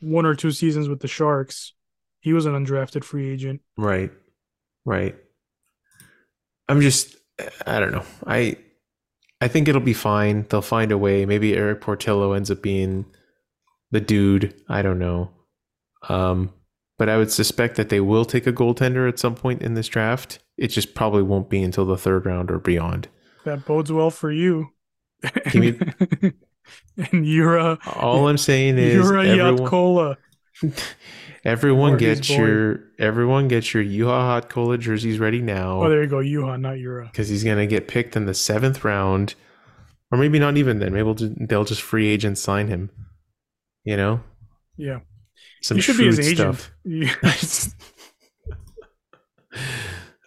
[0.00, 1.74] one or two seasons with the Sharks.
[2.20, 3.60] He was an undrafted free agent.
[3.76, 4.10] right
[4.84, 5.16] right
[6.68, 7.16] i'm just
[7.66, 8.56] i don't know i
[9.40, 10.46] i think it'll be fine.
[10.48, 11.24] They'll find a way.
[11.26, 13.06] Maybe Erik Portillo ends up being
[13.90, 14.54] the dude.
[14.68, 15.30] I don't know.
[16.08, 16.52] Um
[16.98, 19.88] but i would suspect that they will take a goaltender at some point in this
[19.88, 20.40] draft.
[20.56, 23.08] It just probably won't be until the third round or beyond.
[23.44, 24.70] That bodes well for you.
[27.12, 30.16] And Yura, all i'm saying is Yura everyone, Jatkola.
[31.44, 32.44] Everyone Marty's get boy.
[32.44, 36.60] your everyone get your Yuha Hot Cola jerseys ready now Oh, there you go, Juha,
[36.60, 37.06] not Yura.
[37.06, 39.34] because he's gonna get picked in the seventh round,
[40.10, 40.92] or maybe not even then.
[40.92, 42.90] Maybe we'll they'll just free agent sign him.
[43.84, 44.20] You know,
[44.76, 45.00] Yeah,
[45.62, 46.56] some you should be his agent.
[46.84, 47.74] stuff.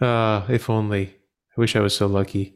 [0.02, 1.14] Uh, if only.
[1.56, 2.56] I wish I was so lucky.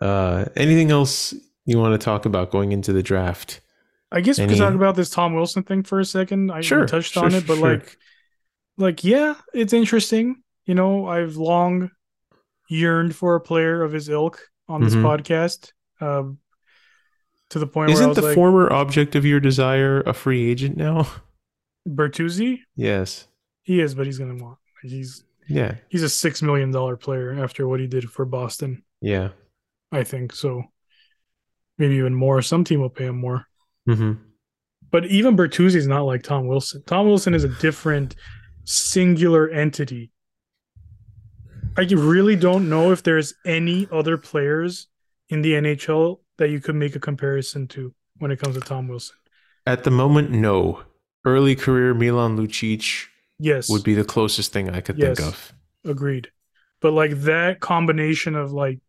[0.00, 1.34] Uh, anything else
[1.66, 3.60] you want to talk about going into the draft?
[4.12, 6.50] I guess we could talk about this Tom Wilson thing for a second.
[6.50, 7.70] I Sure, touched sure, on it, but sure.
[7.74, 7.96] like,
[8.78, 10.42] like yeah, it's interesting.
[10.64, 11.90] You know, I've long
[12.68, 15.02] yearned for a player of his ilk on this Mhm.
[15.02, 15.72] podcast.
[16.00, 16.38] Um,
[17.50, 20.12] to the point where I Isn't was the like, former object of your desire a
[20.12, 21.06] free agent now?
[21.88, 23.28] Bertuzzi, yes.
[23.62, 24.58] he is, but he's gonna want.
[24.82, 25.76] He's Yeah.
[25.88, 28.82] he's a six million dollar player after what he did for Boston.
[29.00, 29.30] Yeah.
[29.92, 30.64] I think so.
[31.78, 32.42] Maybe even more.
[32.42, 33.46] Some team will pay him more.
[33.86, 34.12] Hmm
[34.90, 36.82] But even Bertuzzi is not like Tom Wilson.
[36.86, 38.16] Tom Wilson is a different,
[38.64, 40.10] singular entity.
[41.76, 44.88] I really don't know if there's any other players
[45.28, 48.88] in the NHL that you could make a comparison to when it comes to Tom
[48.88, 49.16] Wilson.
[49.66, 50.82] At the moment, no.
[51.24, 53.06] Early career Milan Lucic
[53.38, 55.18] Yes, would be the closest thing I could Yes.
[55.18, 55.52] think of.
[55.84, 56.30] agreed.
[56.80, 58.80] But like that combination of like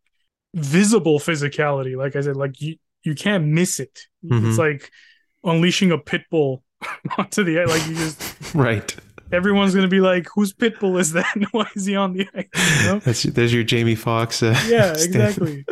[0.54, 2.78] visible physicality, like I said, like you
[3.08, 3.96] you can't miss it.
[4.24, 4.48] Mhm.
[4.50, 4.84] It's like
[5.44, 6.64] unleashing a pit bull
[7.18, 8.18] onto the ice like you just
[8.68, 8.90] Right.
[9.32, 11.34] everyone's gonna be like, "Whose pitbull is that?
[11.52, 13.00] Why is he on the ice?" You know?
[13.06, 14.42] That's there's your Jamie Fox.
[14.44, 15.66] Uh, Yeah, exactly.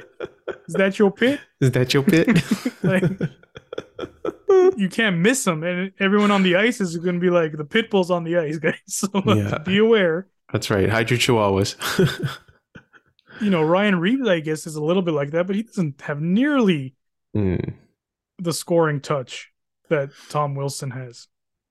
[0.67, 1.39] Is that your pit?
[1.61, 2.27] Is that your pit?
[2.83, 3.03] Like,
[4.77, 8.09] you can't miss him, and everyone on the ice is gonna be like, "The pitbull's
[8.11, 9.57] on the ice, guys." So Yeah.
[9.59, 10.27] be aware.
[10.51, 10.89] That's right.
[10.89, 11.75] Hide your chihuahuas.
[13.41, 15.99] You know, Ryan Reaves, I guess, is a little bit like that, but he doesn't
[16.01, 16.95] have nearly
[17.35, 17.73] Mm,
[18.39, 19.49] the scoring touch
[19.89, 21.27] that Tom Wilson has.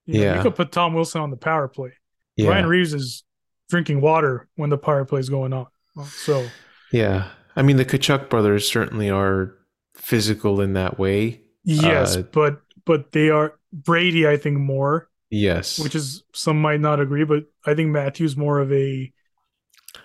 [0.06, 0.36] You know, Yeah.
[0.36, 1.92] you could put Tom Wilson on the power play.
[2.36, 2.48] yeah.
[2.50, 3.24] Ryan Reaves is
[3.70, 5.66] drinking water when the power play is going on.
[6.06, 6.46] So
[6.92, 7.30] Yeah.
[7.56, 9.54] I mean, the Tkachuk brothers certainly are
[9.96, 11.40] physical in that way.
[11.64, 15.78] yes, Uh, but but they are Brady, I think, more, Yes.
[15.78, 19.10] which is some might not agree, but I think Matthew's more of a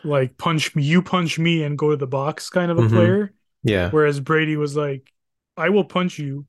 [0.03, 2.89] like punch me, you punch me and go to the box kind of a Mhm.
[2.89, 3.33] player.
[3.63, 3.89] yeah.
[3.91, 5.11] Whereas Brady was like,
[5.59, 6.45] I will punch you,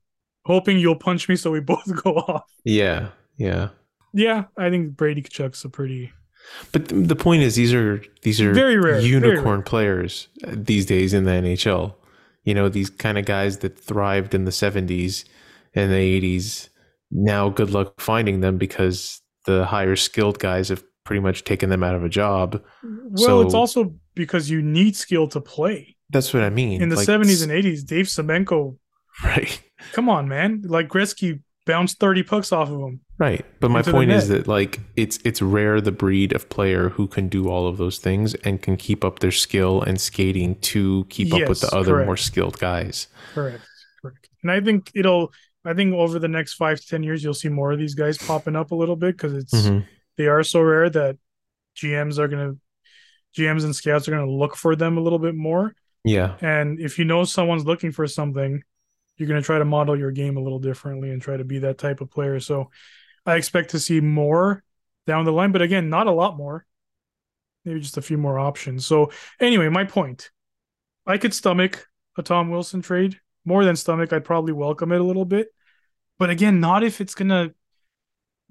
[0.46, 2.44] hoping you'll punch me so we both go off.
[2.64, 3.08] Yeah.
[3.36, 3.68] Yeah.
[4.12, 6.10] Yeah, I think Brady Tkachuk's a pretty
[6.72, 9.62] But th- the point is, these are these are Very rare, very unicorn rare.
[9.62, 11.94] players uh, these days in the NHL.
[12.44, 15.24] You know, these kind of guys that thrived in the '70s
[15.74, 16.68] and the '80s.
[17.12, 21.82] Now, good luck finding them because the higher skilled guys have pretty much taken them
[21.84, 22.62] out of a job.
[22.82, 23.42] well.
[23.42, 25.96] it's also because you need skill to play.
[26.10, 26.82] That's what I mean.
[26.82, 28.76] In the Like, seventies and eighties, Dave Semenko,
[29.24, 33.00] right, come on, man, like Gretzky bounced thirty pucks off of him.
[33.18, 33.44] right.
[33.60, 37.28] But my point is that like it's it's rare the breed of player who can
[37.28, 41.32] do all of those things and can keep up their skill and skating to keep
[41.34, 42.06] up with the other correct.
[42.06, 43.08] more skilled guys.
[43.34, 43.62] Correct,
[44.02, 44.28] correct.
[44.42, 45.32] And I think it'll.
[45.62, 48.16] I think over the next five to ten years, you'll see more of these guys
[48.16, 49.84] popping up a little bit because it's Mhm.
[50.16, 51.18] they are so rare that
[51.76, 52.54] GMs are gonna
[53.36, 55.74] GMs and scouts are gonna look for them a little bit more.
[56.02, 56.36] Yeah.
[56.40, 58.62] And if you know someone's looking for something,
[59.20, 61.58] you're going to try to model your game a little differently and try to be
[61.58, 62.40] that type of player.
[62.40, 62.70] So
[63.26, 64.64] I expect to see more
[65.06, 66.64] down the line, but again, not a lot more.
[67.66, 68.86] Maybe just a few more options.
[68.86, 70.30] So anyway, my point.
[71.06, 73.20] I could stomach a Tom Wilson trade.
[73.44, 75.48] More than stomach, I'd probably welcome it a little bit.
[76.18, 77.50] But again, not if it's gonna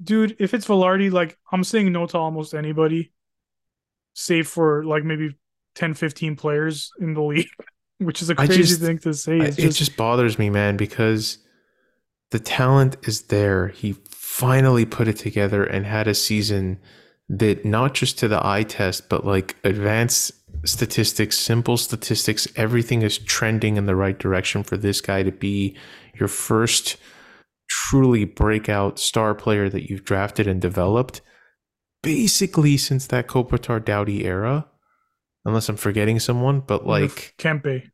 [0.01, 3.11] dude, if it's Vilardi, like I'm saying no to almost anybody,
[4.13, 5.35] save for like maybe
[5.75, 7.49] 10, 15 players in the league,
[7.99, 9.39] which is a crazy just- thing to say.
[9.39, 11.37] I- It's it just, just bothers me, man, because
[12.31, 13.69] the talent is there.
[13.69, 16.79] He finally put it together and had a season
[17.27, 20.31] that not just to the eye test, but like advanced
[20.65, 25.77] statistics, simple statistics, everything is trending in the right direction for this guy to be
[26.19, 26.97] your first
[27.69, 31.21] truly breakout star player that you've drafted and developed.
[32.01, 34.65] Basically, since that Kopitar Doughty era,
[35.45, 37.89] unless I'm forgetting someone, but like Kempe.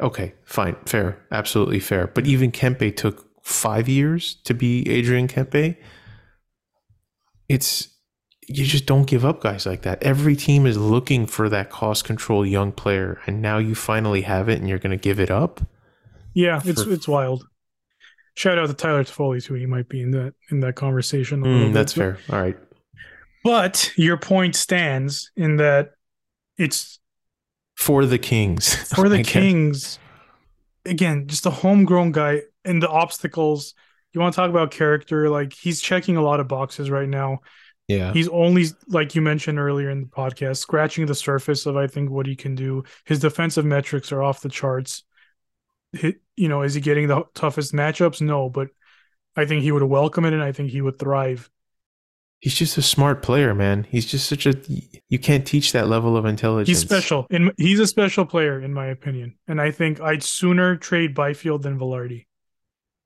[0.00, 2.06] Okay, fine, fair, absolutely fair.
[2.06, 5.76] But even Kempe took five years to be Adrian Kempe.
[7.48, 7.88] It's
[8.48, 10.02] you just don't give up guys like that.
[10.02, 14.48] Every team is looking for that cost control young player, and now you finally have
[14.48, 15.60] it, and you're going to give it up.
[16.34, 17.46] Yeah, it's For- it's wild.
[18.34, 19.54] Shout out to Tyler Toffoli too.
[19.54, 21.42] He might be in that in that conversation.
[21.42, 22.18] Mm, that's fair.
[22.30, 22.56] All right.
[23.42, 25.92] But your point stands in that
[26.58, 26.98] it's
[27.74, 28.74] For the Kings.
[28.94, 29.98] for the Kings.
[30.84, 33.74] Again, just a homegrown guy and the obstacles.
[34.12, 35.28] You want to talk about character?
[35.28, 37.40] Like he's checking a lot of boxes right now.
[37.88, 38.12] Yeah.
[38.12, 42.10] He's only, like you mentioned earlier in the podcast, scratching the surface of I think
[42.10, 42.84] what he can do.
[43.04, 45.04] His defensive metrics are off the charts.
[46.00, 48.20] Hi- you know, is he getting the toughest matchups?
[48.20, 48.68] No, but
[49.36, 51.48] I think he would welcome it, and I think he would thrive.
[52.40, 53.84] He's just a smart player, man.
[53.88, 54.54] He's just such a
[55.08, 56.68] you can't teach that level of intelligence.
[56.68, 59.36] He's special, and he's a special player in my opinion.
[59.48, 62.26] And I think I'd sooner trade Byfield than Vilardi.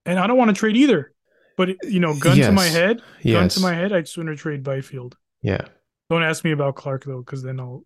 [0.04, 1.12] And I don't want to trade either.
[1.56, 3.54] But you know, gun to my head, gun Yes.
[3.54, 5.16] to my head, I'd sooner trade Byfield.
[5.42, 5.66] Yeah.
[6.08, 7.84] Don't ask me about Clarke though, because then I'll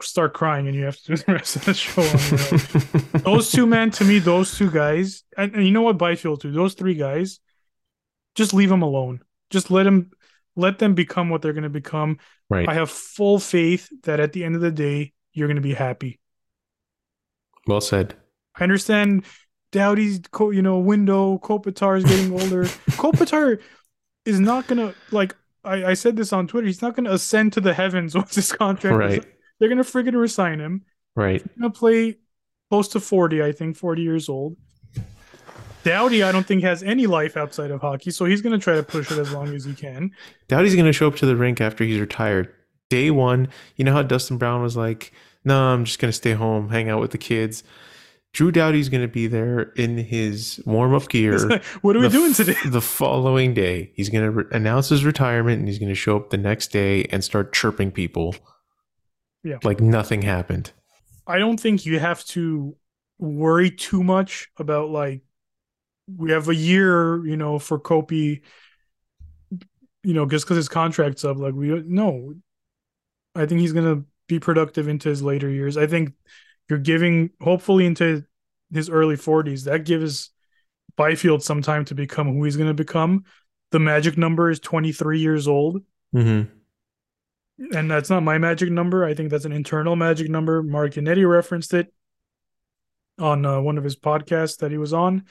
[0.00, 2.02] start crying, and you have to do the rest of the show.
[2.02, 6.40] On those two men, to me, those two guys, and, and you know what, Byfield
[6.42, 6.52] too.
[6.52, 7.40] Those three guys,
[8.34, 9.22] just leave them alone.
[9.50, 10.10] Just let them,
[10.56, 12.18] let them become what they're going to become.
[12.50, 12.68] right.
[12.68, 15.74] I have full faith that at the end of the day, you're going to be
[15.74, 16.20] happy.
[17.66, 18.14] well said.
[18.54, 19.24] I understand
[19.72, 22.64] Doughty's, you know, window, Kopitar is getting older.
[22.92, 23.60] Kopitar
[24.24, 25.34] is not going to, like,
[25.64, 28.34] I, I said this on Twitter, he's not going to ascend to the heavens once
[28.36, 29.26] his contract is- Right.
[29.58, 30.82] They're going to friggin' resign him.
[31.16, 31.40] Right.
[31.40, 32.18] He's going to play
[32.70, 34.56] close to 40, I think, 40 years old.
[35.84, 38.74] Doughty, I don't think, has any life outside of hockey, so he's going to try
[38.74, 40.10] to push it as long as he can.
[40.48, 42.52] Doughty's going to show up to the rink after he's retired.
[42.90, 45.12] Day one, you know how Dustin Brown was like,
[45.44, 47.62] no, I'm just going to stay home, hang out with the kids.
[48.32, 51.38] Drew Doughty's going to be there in his warm up gear.
[51.82, 52.56] what are we the doing today?
[52.66, 56.16] The following day, he's going to re- announce his retirement and he's going to show
[56.16, 58.34] up the next day and start chirping people.
[59.44, 59.58] Yeah.
[59.62, 60.72] Like nothing happened.
[61.26, 62.76] I don't think you have to
[63.18, 65.22] worry too much about like
[66.06, 68.42] we have a year, you know, for Kopi,
[70.02, 71.38] you know, just because his contract's up.
[71.38, 72.34] Like we no,
[73.34, 75.76] I think he's gonna be productive into his later years.
[75.76, 76.12] I think
[76.68, 78.24] you're giving hopefully into
[78.72, 79.64] his early 40s.
[79.64, 80.30] That gives
[80.96, 83.24] Byfield some time to become who he's gonna become.
[83.70, 85.82] The magic number is 23 years old
[86.14, 87.76] Mm-hmm.
[87.76, 89.04] and that's not my magic number.
[89.04, 90.62] I think that's an internal magic number.
[90.62, 91.92] Mark Yannetti referenced it
[93.18, 95.24] on uh, one of his podcasts that he was on.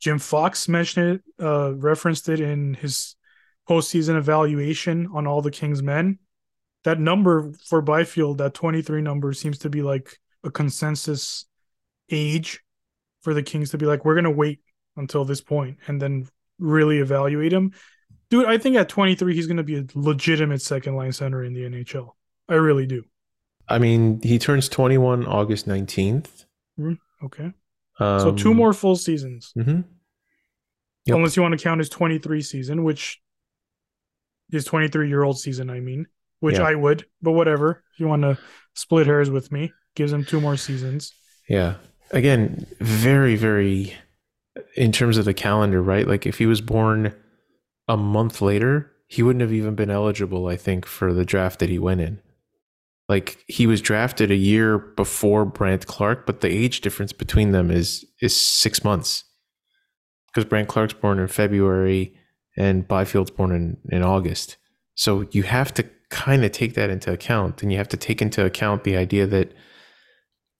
[0.00, 3.16] Jim Fox mentioned it, uh, referenced it in his
[3.68, 6.18] postseason evaluation on all the Kings men.
[6.84, 11.46] That number for Byfield, that 23 number, seems to be like a consensus
[12.10, 12.60] age
[13.22, 14.60] for the Kings to be like, we're going to wait
[14.96, 16.28] until this point and then
[16.58, 17.72] really evaluate him.
[18.30, 21.52] Dude, I think at 23, he's going to be a legitimate second line center in
[21.52, 22.10] the NHL.
[22.48, 23.04] I really do.
[23.68, 26.44] I mean, he turns 21 August 19th.
[27.24, 27.52] Okay.
[27.98, 29.80] Um, so two more full seasons, hmm
[31.06, 31.16] Yep.
[31.16, 33.20] unless you want to count his 23 season, which
[34.50, 36.06] his 23 year old season, I mean,
[36.40, 36.64] which Yeah.
[36.64, 37.84] I would, but whatever.
[37.94, 38.38] If you want to
[38.74, 41.12] split hairs with me, gives him two more seasons.
[41.48, 41.76] Yeah.
[42.10, 43.94] Again, very, very,
[44.76, 46.06] in terms of the calendar, right?
[46.06, 47.14] Like if he was born
[47.88, 51.68] a month later, he wouldn't have even been eligible, I think, for the draft that
[51.70, 52.20] he went in.
[53.08, 57.70] Like he was drafted a year before Brandt Clarke, but the age difference between them
[57.70, 59.24] is is six months.
[60.28, 62.14] Because Brandt Clarke's born in February
[62.56, 64.56] and Byfield's born in, in August.
[64.94, 67.62] So you have to kind of take that into account.
[67.62, 69.52] And you have to take into account the idea that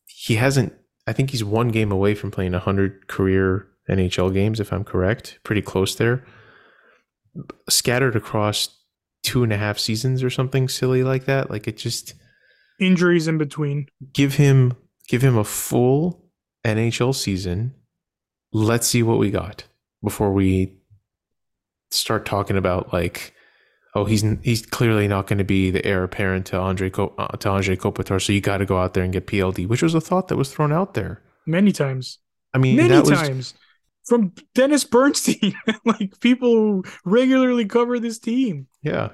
[0.06, 0.72] he hasn't
[1.06, 5.38] I think he's one game away from playing 100 career NHL games, if I'm correct.
[5.44, 6.24] Pretty close there.
[7.68, 8.68] Scattered across
[9.22, 11.50] two and a half seasons or something silly like that.
[11.50, 12.14] Like it just
[12.78, 13.86] Injuries in between.
[14.12, 14.74] give him
[15.08, 16.24] give him a full
[16.64, 17.74] NHL season.
[18.52, 19.64] Let's see what we got
[20.02, 20.76] before we
[21.90, 23.34] start talking about like,
[23.94, 27.36] oh, he's he's clearly not going to be the heir apparent to Andre Ko- uh,
[27.38, 29.94] to Andre Kopitar, so you got to go out there and get PLD, which was
[29.94, 31.22] a thought that was thrown out there.
[31.46, 32.18] Many times.
[32.54, 33.54] I mean, Many that was times.
[34.06, 35.54] From Dennis Bernstein,
[35.84, 38.68] like people who regularly cover this team.
[38.82, 39.10] Yeah.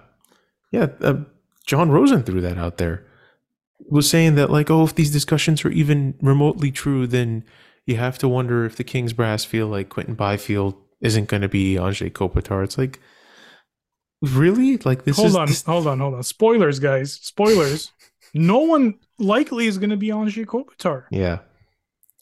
[0.71, 0.89] Yeah.
[1.01, 1.25] Uh,
[1.67, 3.07] Jon Rosen threw that out there.
[3.91, 7.45] Was saying that, like, oh, if these discussions are even remotely true, then
[7.87, 11.49] you have to wonder if the Kings brass feel like Quinton Byfield isn't going to
[11.49, 12.63] be Andre Kopitar.
[12.65, 13.01] It's like,
[14.23, 14.77] really?
[14.79, 15.37] Like, this hold is.
[15.37, 16.23] on, this- hold on, hold on.
[16.23, 17.13] Spoilers, guys.
[17.15, 17.91] Spoilers.
[18.35, 21.05] no one likely is going to be Anže Kopitar.
[21.11, 21.41] yeah.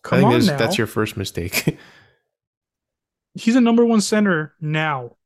[0.02, 0.56] Come I think on that's, now.
[0.56, 1.78] that's your first mistake.
[3.34, 5.16] He's a number one center now.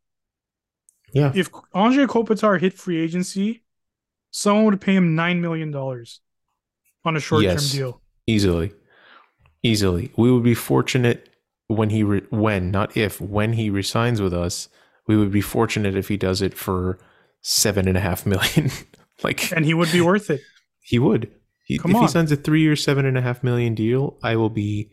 [1.13, 1.31] yeah.
[1.35, 3.63] If Anže Kopitar hit free agency,
[4.33, 6.21] someone would pay him nine million dollars
[7.05, 7.73] on a short-term Yes.
[7.73, 8.01] deal.
[8.27, 8.73] Easily.
[9.63, 10.11] Easily.
[10.17, 11.29] We would be fortunate
[11.69, 14.69] when he, re- when, not if, when he resigns with us,
[15.07, 16.99] we would be fortunate if he does it for
[17.41, 18.71] seven and a half million.
[19.23, 20.41] like, And he would be worth it.
[20.87, 21.31] He would.
[21.65, 24.51] He, Come if he signs a three-year, seven and a half million deal, I will
[24.51, 24.91] be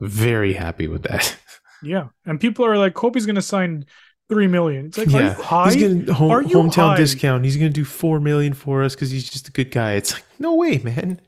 [0.00, 1.36] very happy with that.
[1.82, 2.08] Yeah.
[2.26, 3.84] And people are like, Kobe's gonna sign
[4.28, 4.86] three million.
[4.86, 5.74] It's like, are yeah, you high?
[5.74, 6.94] he's gonna home, Are you hometown high?
[6.94, 7.44] discount.
[7.44, 9.92] He's gonna do four million for us because he's just a good guy.
[9.94, 11.20] It's like no way, man.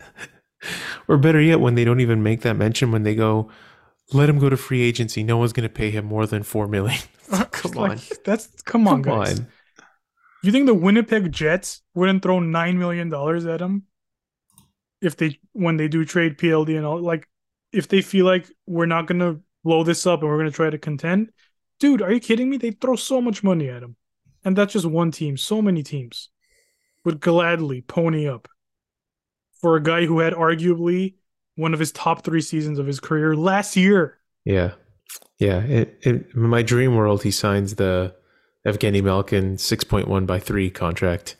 [1.08, 3.50] or better yet, when they don't even make that mention, when they go,
[4.12, 5.22] let him go to free agency.
[5.22, 7.00] No one's gonna pay him more than four million.
[7.52, 9.40] come Like, on, that's come on, come guys.
[9.40, 9.52] on.
[10.42, 13.86] You think the Winnipeg Jets wouldn't throw nine million dollars at him
[15.00, 17.00] if they when they do trade PLD and all?
[17.00, 17.28] Like,
[17.72, 20.78] if they feel like we're not gonna blow this up and we're gonna try to
[20.78, 21.30] contend,
[21.80, 22.56] dude, are you kidding me?
[22.56, 23.96] They throw so much money at him,
[24.44, 25.36] and that's just one team.
[25.36, 26.28] So many teams
[27.04, 28.46] would gladly pony up
[29.60, 31.14] for a guy who had arguably
[31.56, 34.18] one of his top three seasons of his career last year.
[34.44, 34.72] Yeah,
[35.38, 35.60] yeah.
[35.62, 38.14] It, it, in my dream world, he signs the
[38.66, 41.36] Evgeny Malkin six point one by three contract.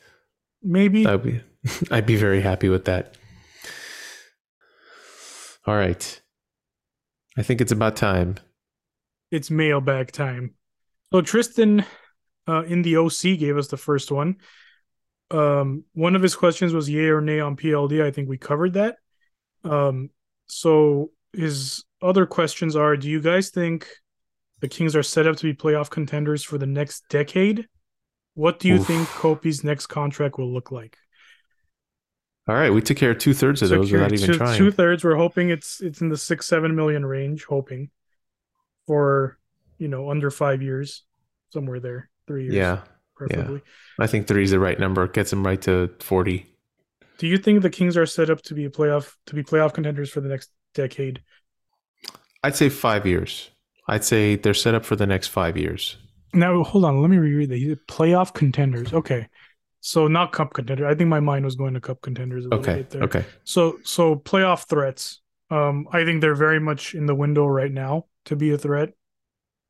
[0.62, 1.40] Maybe I'd be,
[1.90, 3.16] I'd be very happy with that.
[5.66, 6.20] All right.
[7.36, 8.36] I think it's about time.
[9.30, 10.54] It's mailbag time.
[11.12, 11.84] So Tristan
[12.48, 14.36] uh, in the OC gave us the first one.
[15.30, 18.02] Um, one of his questions was yay or nay on PLD.
[18.02, 18.96] I think we covered that.
[19.64, 20.10] Um,
[20.46, 23.88] so his other questions are: Do you guys think
[24.60, 27.66] the Kings are set up to be playoff contenders for the next decade?
[28.34, 28.86] What do you Oof.
[28.86, 30.96] think Kopi's next contract will look like?
[32.48, 34.58] All right, we took care of two thirds of those without even two, trying.
[34.58, 35.04] Two thirds.
[35.04, 37.44] We're hoping it's it's in the six seven million range.
[37.44, 37.90] Hoping
[38.86, 39.38] for
[39.78, 41.04] you know under five years,
[41.52, 42.80] somewhere there, three years, yeah,
[43.14, 43.62] preferably.
[43.98, 45.06] I think three is the right number.
[45.08, 46.46] Gets them right to forty.
[47.18, 49.74] Do you think the Kings are set up to be a playoff to be playoff
[49.74, 51.22] contenders for the next decade?
[52.42, 53.50] I'd say five years.
[53.88, 55.96] I'd say they're set up for the next five years.
[56.32, 57.86] Now hold on, let me reread that.
[57.88, 58.92] Playoff contenders.
[58.92, 59.26] Okay.
[59.80, 60.86] So not cup contender.
[60.86, 62.46] I think my mind was going to cup contenders.
[62.52, 62.86] okay.
[62.94, 63.24] Okay.
[63.44, 65.19] So so playoff threats.
[65.50, 68.90] Um, I think they're very much in the window right now to be a threat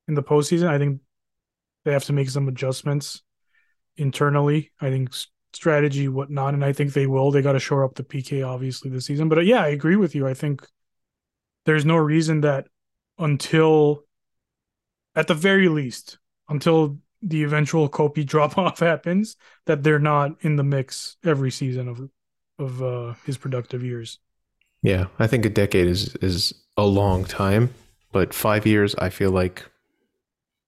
[0.08, 0.68] in the postseason.
[0.68, 1.00] I think
[1.84, 3.22] they have to make some adjustments
[3.96, 4.72] internally.
[4.80, 5.10] I think
[5.52, 7.30] strategy, whatnot, and I think they will.
[7.30, 9.28] They got to shore up the PK obviously this season.
[9.28, 10.26] But uh, yeah, I agree with you.
[10.26, 10.66] I think
[11.64, 12.66] there's no reason that
[13.18, 14.04] until,
[15.14, 16.18] at the very least,
[16.48, 21.88] until the eventual Kopi drop off happens, that they're not in the mix every season
[21.88, 22.00] of
[22.58, 24.18] of uh, his productive years.
[24.82, 27.74] Yeah, I think a decade is is a long time,
[28.12, 29.64] but five years, I feel like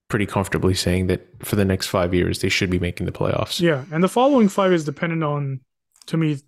[0.09, 3.59] pretty comfortably saying that for the next five years they should be making the playoffs.
[3.59, 5.61] Yeah, and the following five is dependent on,
[6.07, 6.39] to me,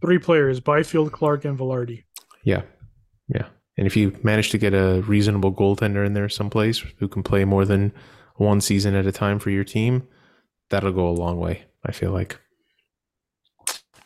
[0.00, 2.04] three players: Byfield, Clarke, and Vilardi.
[2.42, 2.62] Yeah,
[3.28, 3.46] yeah.
[3.78, 7.44] And if you manage to get a reasonable goaltender in there someplace who can play
[7.44, 7.92] more than
[8.36, 10.06] one season at a time for your team,
[10.70, 11.64] that'll go a long way.
[11.86, 12.38] I feel like.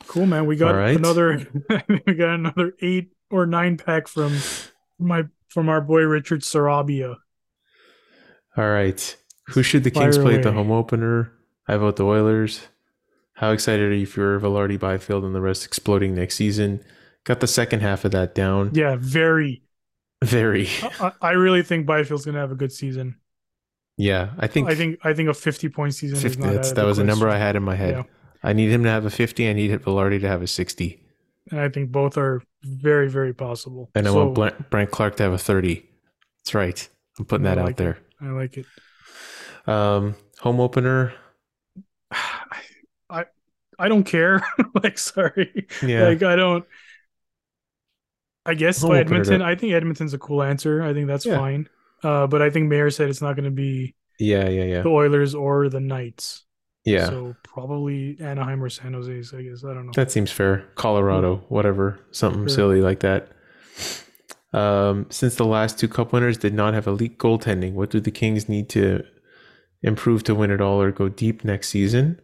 [0.09, 0.47] Cool, man.
[0.47, 0.97] We got right.
[0.97, 1.47] another.
[2.07, 4.39] we got another eight or nine pack from
[4.99, 7.17] my from our boy Richard Sarabia.
[8.57, 9.17] All right.
[9.49, 11.33] Who should the Kings play at the home opener?
[11.69, 12.69] I vote the Oilers.
[13.35, 16.83] How excited are you for Vilardi Byfield and the rest exploding next season?
[17.25, 18.71] Got the second half of that down.
[18.73, 19.63] Yeah, very.
[20.25, 20.67] Very.
[20.99, 23.17] I, I really think Byfield's gonna have a good season.
[23.99, 27.03] Yeah, I think I think I think a fifty point season 50, that was question.
[27.03, 27.97] a number I had in my head.
[27.97, 28.03] Yeah.
[28.47, 29.49] I need him to have a fifty.
[29.49, 31.03] I need Vilardi to have a sixty.
[31.51, 33.91] And I think both are very very possible.
[33.97, 35.85] And I want Brandt Clarke to have a thirty.
[36.39, 36.89] That's right.
[37.19, 37.91] I'm putting I that like out there.
[37.91, 38.25] It.
[38.25, 38.67] I like it.
[39.67, 41.13] Um, home opener.
[43.11, 43.25] I
[43.79, 44.47] I don't care.
[44.83, 45.67] like, sorry.
[45.83, 46.05] Yeah.
[46.05, 46.65] Like, I don't.
[48.45, 50.83] I guess home by Edmonton, I think Edmonton's a cool answer.
[50.83, 51.37] I think that's yeah.
[51.37, 51.69] fine.
[52.05, 54.83] Uh, but I think Mayor said it's not going to be yeah, yeah, yeah.
[54.83, 56.46] The Oilers or the Knights.
[56.87, 57.07] Yeah.
[57.07, 59.65] So probably Anaheim or San Jose's, I guess.
[59.65, 59.93] I don't know.
[59.95, 60.65] That seems fair.
[60.77, 61.41] Colorado, yeah.
[61.49, 61.99] whatever.
[62.13, 63.29] Something silly like that.
[64.53, 68.13] Um, since the last two cup winners did not have elite goaltending, what do the
[68.13, 69.05] Kings need to
[69.83, 72.21] improve to win it all or go deep next season?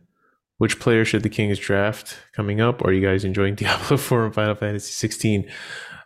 [0.59, 2.85] Which player should the Kings draft coming up?
[2.85, 5.51] Are you guys enjoying Diablo 4 and Final Fantasy 16?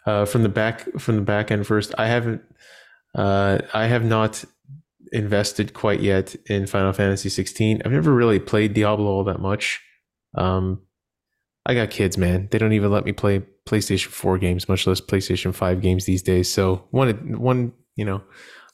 [0.07, 2.43] Uh, from the back from the back end first, I haven't
[3.15, 4.45] uh, I have not
[5.13, 7.83] invested quite yet in Final Fantasy 16.
[7.85, 9.83] I've never really played Diablo all that much.
[10.35, 10.83] Um,
[11.65, 12.49] I got kids, man.
[12.51, 16.23] They don't even let me play PlayStation 4 games, much less PlayStation 5 games these
[16.23, 16.53] days.
[16.53, 18.23] So one, one, you know,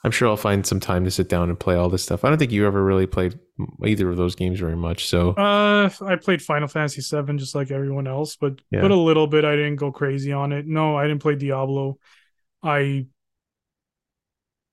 [0.04, 2.24] I'm sure I'll find some time to sit down and play all this stuff.
[2.24, 3.38] I don't think you ever really played
[3.84, 5.06] either of those games very much.
[5.06, 8.82] So, uh, I played Final Fantasy 7 just like everyone else, but yeah.
[8.82, 9.44] but a little bit.
[9.44, 10.66] I didn't go crazy on it.
[10.66, 11.98] No, I didn't play Diablo.
[12.64, 13.06] I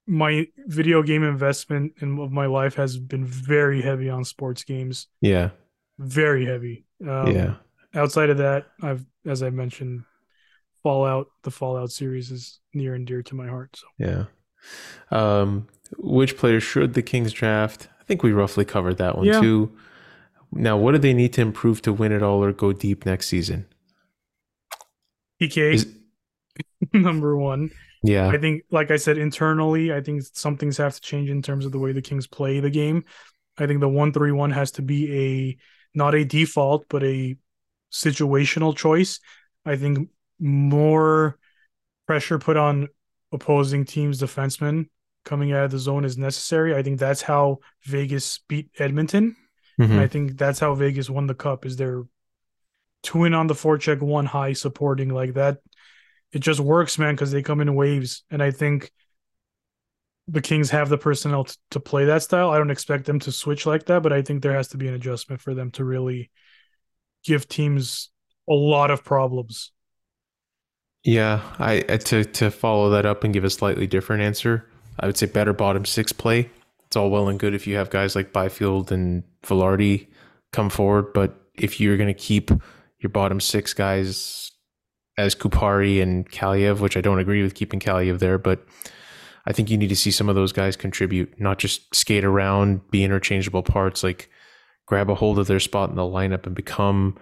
[0.09, 5.07] my video game investment in of my life has been very heavy on sports games.
[5.21, 5.51] Yeah,
[5.99, 6.85] very heavy.
[7.07, 7.55] Um, yeah.
[7.93, 10.03] Outside of that, I've, as I mentioned,
[10.83, 11.27] Fallout.
[11.43, 13.75] The Fallout series is near and dear to my heart.
[13.75, 14.25] So yeah.
[15.11, 17.87] Um, which player should the Kings draft?
[17.99, 19.39] I think we roughly covered that one yeah.
[19.39, 19.71] too.
[20.51, 23.27] Now, what do they need to improve to win it all or go deep next
[23.27, 23.67] season?
[25.39, 25.87] PK, is,
[26.93, 27.69] number one.
[28.03, 28.29] Yeah.
[28.29, 31.65] I think, like I said, internally, I think some things have to change in terms
[31.65, 33.03] of the way the Kings play the game.
[33.57, 35.57] I think the one three one has to be a
[35.97, 37.35] not a default, but a
[37.91, 39.19] situational choice.
[39.65, 41.37] I think more
[42.07, 42.87] pressure put on
[43.31, 44.85] opposing teams' defensemen
[45.25, 46.73] coming out of the zone is necessary.
[46.75, 49.35] I think that's how Vegas beat Edmonton.
[49.79, 49.91] Mm-hmm.
[49.91, 52.03] And I think that's how Vegas won the cup is they're
[53.03, 55.57] two in on the forecheck, one high supporting like that
[56.31, 58.23] it just works, man, because they come in waves.
[58.29, 58.91] And I think
[60.27, 62.51] the Kings have the personnel t- to play that style.
[62.51, 64.87] I don't expect them to switch like that, but I think there has to be
[64.87, 66.29] an adjustment for them to really
[67.23, 68.09] give teams
[68.47, 69.71] a lot of problems.
[71.03, 74.69] Yeah, I to to follow that up and give a slightly different answer.
[74.99, 76.49] I would say better bottom six play.
[76.85, 80.07] It's all well and good if you have guys like Byfield and Vilardi
[80.51, 82.51] come forward, but if you're going to keep
[82.99, 84.51] your bottom six guys
[85.19, 88.65] as Kupari and Kaliyev, which I don't agree with keeping Kaliyev there, but
[89.45, 92.89] I think you need to see some of those guys contribute, not just skate around,
[92.89, 94.29] be interchangeable parts, like
[94.85, 97.17] grab a hold of their spot in the lineup and become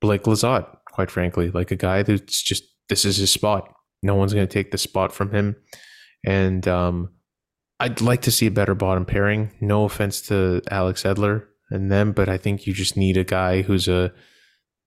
[0.00, 3.70] Blake Lizotte, quite frankly, like a guy that's just this is his spot.
[4.02, 5.54] No one's going to take the spot from him,
[6.26, 7.10] and um,
[7.78, 9.52] I'd like to see a better bottom pairing.
[9.60, 13.60] No offense to Alex Edler and them, but I think you just need a guy
[13.60, 14.12] who's a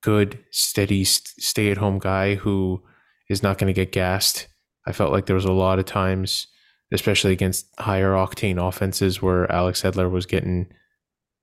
[0.06, 2.80] good, steady, stay at home guy who
[3.28, 4.48] is not going to get gassed.
[4.86, 6.46] I felt like there was a lot of times,
[6.94, 10.68] especially against higher octane offenses, where Alex Edler was getting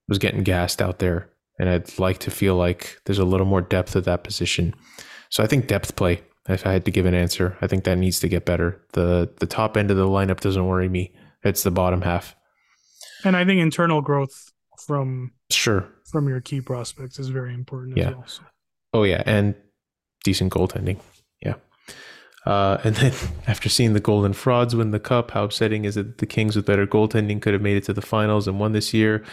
[0.09, 3.63] was getting gassed out there, and I'd like to feel like there's a little more
[3.63, 4.75] depth at that position.
[5.29, 6.23] So I think depth play.
[6.49, 8.81] If I had to give an answer, I think that needs to get better.
[8.93, 11.13] the The top end of the lineup doesn't worry me.
[11.43, 12.37] It's the bottom half.
[13.25, 14.53] And I think internal growth
[14.87, 18.11] from sure from your key prospects is very important yeah.
[18.11, 18.43] Well, so.
[18.93, 19.55] Oh yeah, and
[20.25, 20.99] decent goaltending.
[21.41, 21.55] Yeah.
[22.45, 23.13] Uh, and then
[23.47, 26.57] after seeing the Golden Frauds win the cup, how upsetting is it that the Kings
[26.57, 29.25] with better goaltending could have made it to the finals and won this year?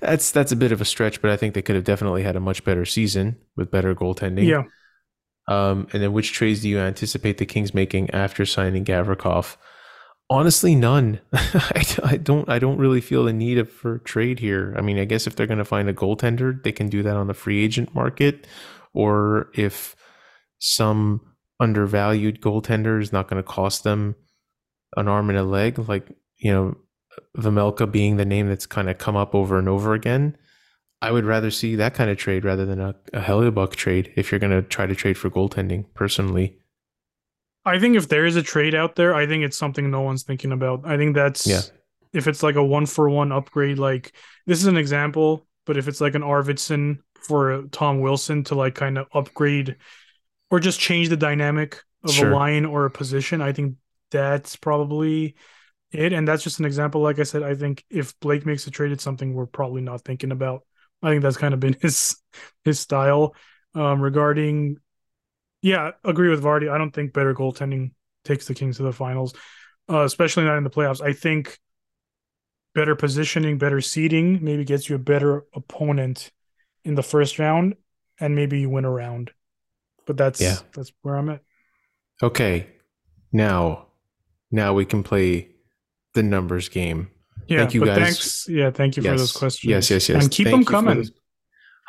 [0.00, 2.36] That's that's a bit of a stretch, but I think they could have definitely had
[2.36, 4.46] a much better season with better goaltending.
[4.46, 4.64] Yeah.
[5.48, 9.56] Um, and then which trades do you anticipate the Kings making after signing Gavrikov?
[10.28, 11.18] Honestly, none.
[11.32, 12.48] I, I, don't.
[12.48, 14.72] I don't really feel the need of, for trade here.
[14.78, 17.16] I mean, I guess if they're going to find a goaltender, they can do that
[17.16, 18.46] on the free agent market,
[18.92, 19.96] or if
[20.58, 21.20] some
[21.58, 24.16] undervalued goaltender is not going to cost them
[24.96, 26.76] an arm and a leg, like you know,
[27.36, 30.36] Vejmelka being the name that's kind of come up over and over again.
[31.02, 34.30] I would rather see that kind of trade rather than a, a Hellebuyck trade if
[34.30, 35.86] you're going to try to trade for goaltending.
[35.94, 36.58] Personally,
[37.64, 40.22] I think if there is a trade out there, I think it's something no one's
[40.22, 40.82] thinking about.
[40.84, 41.60] I think that's yeah.
[42.12, 44.12] if it's like a one for one upgrade, like
[44.46, 48.74] this is an example, but if it's like an Arvidsson for Tom Wilson to like
[48.74, 49.76] kind of upgrade
[50.50, 52.32] or just change the dynamic of sure.
[52.32, 53.76] a line or a position, I think
[54.10, 55.36] that's probably
[55.92, 56.12] it.
[56.12, 57.00] And that's just an example.
[57.00, 60.02] Like I said, I think if Blake makes a trade, it's something we're probably not
[60.02, 60.62] thinking about.
[61.02, 62.16] I think that's kind of been his
[62.64, 63.34] his style.
[63.72, 64.78] Um, regarding
[65.62, 66.70] yeah, agree with Vardy.
[66.70, 67.92] I don't think better goaltending
[68.24, 69.34] takes the Kings to the finals,
[69.88, 71.02] uh, especially not in the playoffs.
[71.02, 71.58] I think
[72.74, 76.30] better positioning, better seating maybe gets you a better opponent
[76.84, 77.76] in the first round,
[78.18, 79.30] and maybe you win a round.
[80.06, 80.56] But that's yeah.
[80.74, 81.40] that's where I'm at.
[82.22, 82.66] Okay,
[83.32, 83.86] now,
[84.50, 85.50] now we can play
[86.14, 87.10] the numbers game.
[87.46, 87.98] Yeah, thank you guys.
[87.98, 88.48] Thanks.
[88.48, 89.12] Yeah, thank you yes.
[89.12, 89.70] for those questions.
[89.70, 90.22] Yes, yes, yes.
[90.22, 91.08] And keep thank them coming.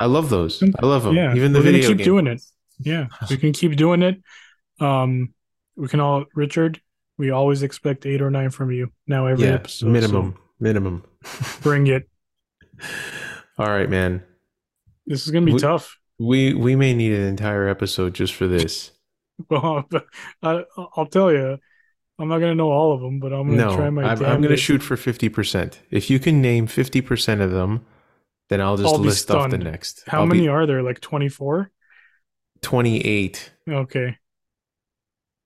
[0.00, 0.62] I love those.
[0.62, 1.14] I love them.
[1.14, 1.88] Yeah, even the we're video.
[1.88, 2.04] Keep game.
[2.04, 2.42] doing it.
[2.78, 4.20] Yeah, we can keep doing it.
[4.80, 5.34] Um,
[5.76, 6.80] we can all, Richard.
[7.18, 9.90] We always expect eight or nine from you now every yeah, episode.
[9.90, 11.04] Minimum, so minimum.
[11.62, 12.08] bring it.
[13.58, 14.24] All right, man.
[15.06, 15.98] This is gonna be we, tough.
[16.18, 18.90] We we may need an entire episode just for this.
[19.50, 19.88] Well,
[20.42, 20.62] I,
[20.96, 21.58] will tell you,
[22.16, 24.04] I'm not gonna know all of them, but I'm gonna no, try my.
[24.04, 25.80] I'm, I'm gonna shoot for fifty percent.
[25.90, 27.84] If you can name fifty percent of them,
[28.50, 30.04] then I'll just I'll list off the next.
[30.06, 30.82] How I'll many be, are there?
[30.82, 31.72] Like twenty four.
[32.62, 33.52] 28.
[33.68, 34.16] Okay.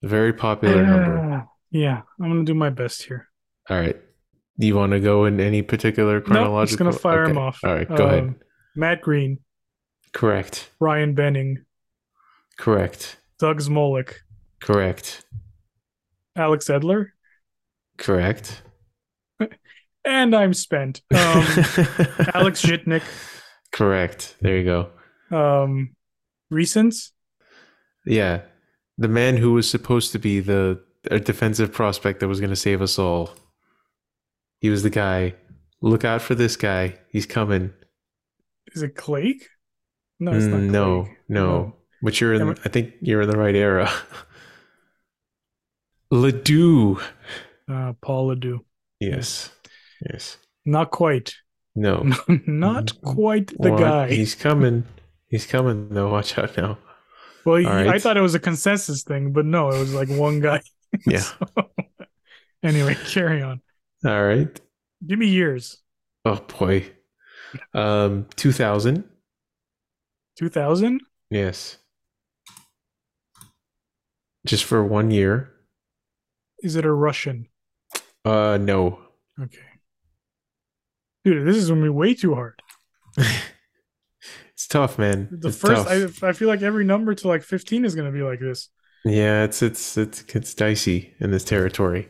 [0.03, 1.49] Very popular uh, number.
[1.71, 3.29] Yeah, I'm gonna do my best here.
[3.69, 3.97] All right.
[4.59, 6.59] Do you want to go in any particular chronological?
[6.59, 7.31] Nope, just gonna fire okay.
[7.33, 7.61] him off.
[7.65, 8.35] All right, go um, ahead.
[8.75, 9.39] Matt Green.
[10.17, 10.71] Correct.
[10.81, 11.67] Ryan Benning.
[12.57, 13.19] Correct.
[13.39, 14.15] Doug Zmolek.
[14.63, 15.27] Correct.
[16.35, 17.09] Alex Edler.
[17.99, 18.63] Correct.
[20.07, 21.03] and I'm spent.
[21.11, 21.19] Um,
[22.33, 23.03] Alex Zhitnik.
[23.73, 24.37] Correct.
[24.41, 24.89] There you go.
[25.31, 25.95] Um,
[26.51, 27.11] Recents?
[28.07, 28.41] Yeah.
[28.97, 30.83] The man who was supposed to be the
[31.25, 33.35] defensive prospect that was going to save us all.
[34.61, 35.35] He was the guy.
[35.83, 36.95] Look out for this guy.
[37.11, 37.75] He's coming.
[38.73, 39.45] Is it Clague?
[40.19, 40.61] No, it's not.
[40.61, 41.75] Mm, no, no, no.
[42.03, 42.51] But you're in.
[42.65, 43.91] I think you're in the right era.
[46.11, 47.01] Ledoux.
[47.69, 48.65] Uh, Paul Ledoux.
[49.01, 49.51] Yes.
[50.09, 50.39] Yes.
[50.65, 51.35] Not quite.
[51.75, 52.11] No.
[52.47, 53.81] not quite the what?
[53.81, 54.09] guy.
[54.09, 54.85] He's coming.
[55.29, 56.11] He's coming though.
[56.11, 56.79] Watch out now.
[57.45, 57.87] Well, right.
[57.87, 60.61] I thought it was a consensus thing, but no, it was like one guy.
[61.07, 61.19] Yeah.
[61.19, 61.37] so,
[62.63, 63.61] anyway, carry on.
[64.07, 64.49] All right.
[65.07, 65.77] Give me years.
[66.25, 66.91] Oh boy.
[67.75, 68.53] Um, two
[70.39, 70.39] thousand.
[70.39, 71.01] Two thousand.
[71.31, 71.79] Yes.
[74.47, 75.53] Just for one year.
[76.61, 77.49] Is it a Russian?
[78.25, 79.01] Uh, no.
[79.41, 79.59] Okay.
[81.25, 82.63] Dude, this is gonna be way too hard.
[84.57, 85.29] It's tough, man.
[85.31, 88.19] The it's first, I, I feel like every number to like fifteen is going to
[88.19, 88.71] be like this.
[89.05, 92.09] Yeah, it's it's it's it's dicey in this territory.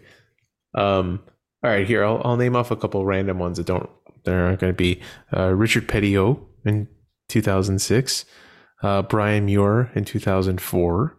[0.73, 1.25] Um,
[1.65, 3.91] all right, here I'll I'll name off a couple random ones that don't
[4.29, 5.01] aren't going to be
[5.37, 6.87] uh, Richard Petiot in
[7.29, 8.25] two thousand six,
[8.83, 11.17] uh, Brian Muir in two thousand four.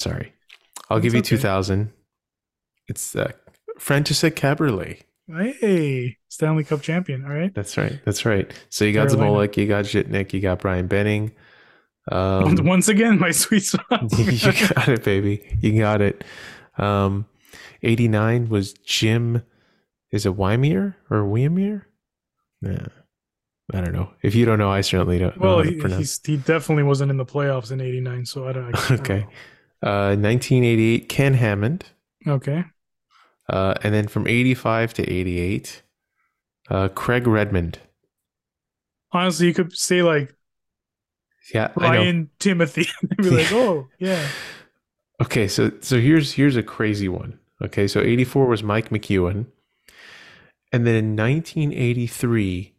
[0.00, 0.32] Sorry,
[0.88, 1.28] I'll That's give you okay.
[1.28, 1.92] two thousand.
[2.86, 3.32] It's uh,
[3.78, 5.02] František Kaberle
[5.60, 7.24] Hey, Stanley Cup champion.
[7.24, 7.54] All right.
[7.54, 8.00] That's right.
[8.04, 8.50] That's right.
[8.70, 11.32] So you got Zmolek, you got Zhitnik, you got Brian Benning.
[12.10, 14.10] Um, Once again, my sweet spot.
[14.18, 14.40] you
[14.74, 15.58] got it, baby.
[15.60, 16.24] You got it.
[16.78, 17.26] Um,
[17.82, 19.42] 89 was Jim.
[20.10, 21.82] Is it Wymier or Wymier?
[22.62, 22.86] Yeah.
[23.72, 24.10] I don't know.
[24.22, 26.84] If you don't know, I certainly don't know well, how to he, he's, he definitely
[26.84, 28.74] wasn't in the playoffs in '89, so I don't.
[28.74, 29.26] I, Okay.
[29.80, 31.84] Uh, 1988, Ken Hammond.
[32.26, 32.64] Okay.
[33.48, 35.82] Uh, and then from 85 to 88,
[36.68, 37.78] uh, Craig Redmond.
[39.12, 40.34] Honestly, you could say like
[41.54, 41.98] Yeah, I know.
[41.98, 42.88] Ryan Timothy.
[43.02, 44.28] They'd be like, oh yeah,
[45.20, 47.38] Okay, so so here's here's a crazy one.
[47.62, 49.46] Okay, so 84 was Mike McEwen.
[50.70, 52.74] And then in 1983,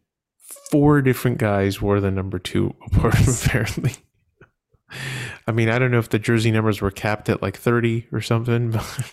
[0.71, 2.73] four different guys wore the number 2
[3.03, 3.93] apparently.
[5.47, 8.21] I mean, I don't know if the jersey numbers were capped at like 30 or
[8.21, 9.11] something, but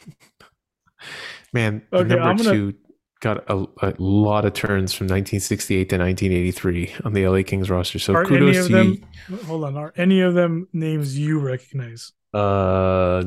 [1.53, 2.75] man, the Okay, number gonna- 2
[3.21, 7.99] got a, a lot of turns from 1968 to 1983 on the LA Kings roster.
[7.99, 9.03] So Are any kudos of to them?
[9.31, 9.37] you.
[9.47, 9.77] Hold on.
[9.77, 12.13] Are any of them names you recognize?
[12.35, 13.25] Uh,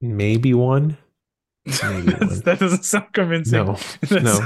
[0.00, 0.98] maybe one.
[1.82, 2.40] Maybe one.
[2.44, 3.64] that doesn't sound convincing.
[3.64, 3.76] No,
[4.10, 4.40] no.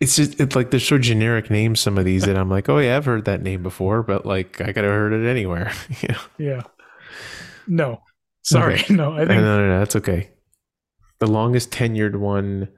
[0.00, 1.80] It's just it's like they're so generic names.
[1.80, 4.60] Some of these that I'm like, oh yeah, I've heard that name before, but like
[4.60, 5.72] I could have heard it anywhere.
[6.02, 6.62] yeah, yeah.
[7.66, 8.02] No.
[8.42, 8.74] Sorry.
[8.74, 8.94] Okay.
[8.94, 9.12] No.
[9.12, 10.30] I no, think no, no, that's okay.
[11.20, 12.68] The longest tenured one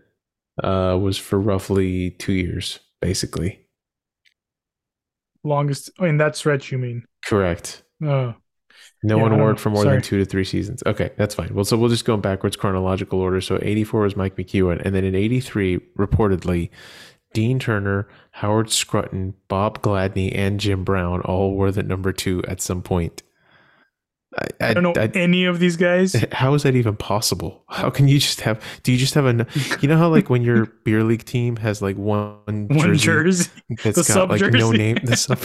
[0.62, 3.60] uh, was for roughly two years, basically.
[5.44, 6.72] longest I mean that stretch.
[6.72, 7.04] You mean?
[7.24, 7.82] Correct.
[8.02, 8.34] Oh.
[9.02, 9.60] No Yeah, one I don't award know.
[9.62, 9.97] for more Sorry.
[9.97, 10.82] than two to three seasons.
[10.85, 11.55] Okay, that's fine.
[11.55, 13.40] Well, so we'll just go in backwards chronological order.
[13.40, 14.82] So 84 was Mike McEwen.
[14.85, 16.68] And then in 83, reportedly,
[17.32, 22.60] Dean Turner, Howard Scruton, Bob Gladney, and Jim Brown all were the number two at
[22.60, 23.22] some point.
[24.39, 26.14] I, I, I don't know I- any of these guys.
[26.32, 27.64] how is that even possible?
[27.70, 28.62] How can you just have?
[28.82, 29.47] Do you just have a?
[29.81, 33.51] You know how like when your beer league team has like one One jersey jersey.
[33.82, 34.78] that's the got like no sub-jersey.
[34.78, 35.39] name, the sub.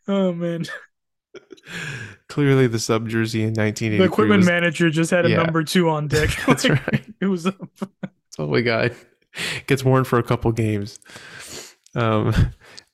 [0.08, 0.64] Oh man.
[2.28, 3.98] Clearly, the sub jersey in 1983.
[3.98, 5.42] The equipment was, manager just had a Yeah.
[5.42, 6.30] number two on deck.
[6.46, 7.04] That's Like, right.
[7.20, 7.46] It was
[8.38, 8.94] Oh my god,
[9.66, 10.98] gets worn for a couple games.
[11.94, 12.28] Um,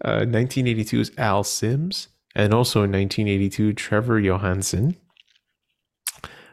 [0.05, 4.97] uh, 1982 is Al Sims, and also in 1982 Trevor Johansen.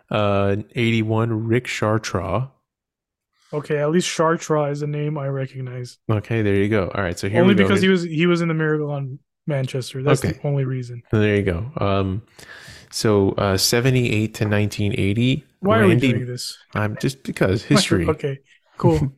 [0.10, 2.50] Uh, 81 Rick Chartraw.
[3.52, 3.80] okay.
[3.80, 5.98] At least Chartraw is a name I recognize.
[6.10, 6.90] Okay, there you go.
[6.96, 7.68] All right, so here Only we go.
[7.68, 10.04] because he was he was in the Miracle on Manchester.
[10.04, 10.34] That's Okay.
[10.38, 11.04] the only reason.
[11.12, 11.72] there you go.
[11.78, 12.22] Um,
[12.92, 15.44] so uh, 78 to 1980.
[15.60, 16.58] Why are Randy, we doing this?
[16.74, 18.06] I'm just because history.
[18.10, 18.40] Okay.
[18.78, 19.12] Cool.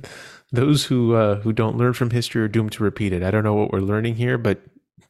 [0.52, 3.22] Those who uh, who don't learn from history are doomed to repeat it.
[3.22, 4.60] I don't know what we're learning here, but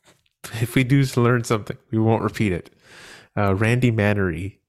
[0.60, 2.70] if we do learn something, we won't repeat it.
[3.36, 4.60] Uh, Randy Manery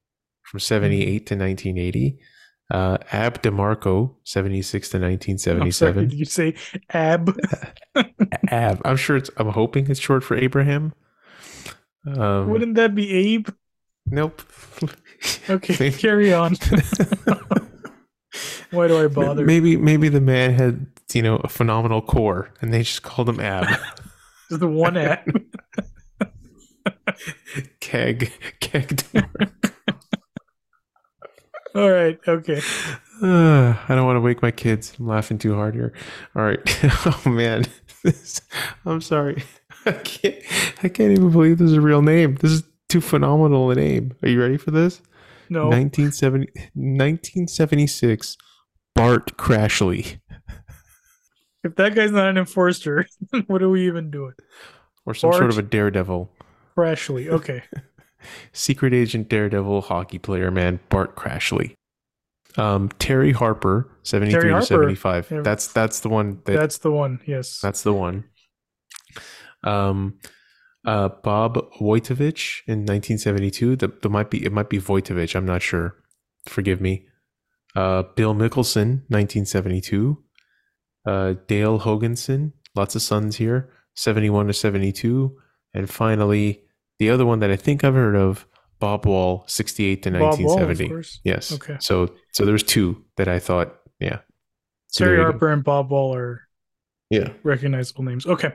[0.43, 2.17] from 78 to 1980.
[2.71, 6.09] Uh, Ab DeMarco, 76 to I'm sorry, 1977.
[6.09, 6.55] did you say
[6.89, 7.37] ab?
[8.49, 8.81] Ab.
[8.83, 10.93] I'm sure it's, I'm hoping it's short for Abraham.
[12.07, 13.49] Um, Wouldn't that be Abe?
[14.07, 14.41] nope.
[15.49, 16.55] Okay, carry on.
[18.71, 19.45] Why do I bother?
[19.45, 23.39] Maybe, maybe the man had, you know, a phenomenal core and they just called him
[23.39, 23.65] Ab.
[24.49, 25.19] Just the one ab.
[27.79, 28.31] Keg.
[28.59, 29.71] Keg DeMarco.
[31.75, 32.17] All right.
[32.27, 32.61] Okay.
[33.21, 34.93] Uh, I don't want to wake my kids.
[34.97, 35.93] I'm laughing too hard here.
[36.35, 36.59] All right.
[37.05, 37.65] oh man,
[38.03, 38.41] this,
[38.85, 39.43] I'm sorry.
[39.85, 40.35] I can't.
[40.83, 42.35] I can't even believe this is a real name.
[42.35, 44.15] This is too phenomenal a name.
[44.23, 45.01] Are you ready for this?
[45.49, 45.65] No.
[45.65, 48.37] 1970, 1976.
[48.95, 50.19] Bart Crashley,
[51.65, 53.05] If that guy's not an enforcer,
[53.47, 54.31] what are we even doing?
[55.05, 56.31] or some sort of a daredevil,
[56.77, 57.27] Crashley.
[57.27, 57.61] Okay.
[58.53, 60.51] Secret agent daredevil hockey player.
[60.51, 61.75] Man, Bart Crashley.
[62.57, 64.65] Um, Terry Harper, 73 Terry to Harper.
[64.65, 65.31] 75.
[65.31, 65.41] Yeah.
[65.41, 67.19] That's that's the one that That's the one.
[67.25, 67.59] Yes.
[67.59, 68.25] That's the one.
[69.63, 70.19] Um,
[70.85, 73.75] uh, Bob Wojtovich in 1972.
[73.75, 75.35] The, the might be it might be Wojtovich.
[75.35, 75.95] I'm not sure.
[76.47, 77.07] Forgive me.
[77.75, 80.23] Uh, Bill Mikkelson, 1972.
[81.05, 82.53] Uh, Dale Hoganson.
[82.75, 83.71] Lots of sons here.
[83.95, 85.35] 71 to 72.
[85.73, 86.64] And finally,
[86.99, 88.45] the other one that I think I've heard of,
[88.79, 90.87] Bob Wall, 68 to Bob 1970.
[90.89, 91.19] course.
[91.23, 91.51] yes.
[91.53, 91.77] Okay.
[91.79, 94.19] So so there's two that I thought, yeah.
[94.93, 95.31] Terry there you go.
[95.31, 96.41] Harper and Bob Wall are
[97.09, 97.29] Yeah.
[97.43, 98.25] recognizable names.
[98.25, 98.53] Okay.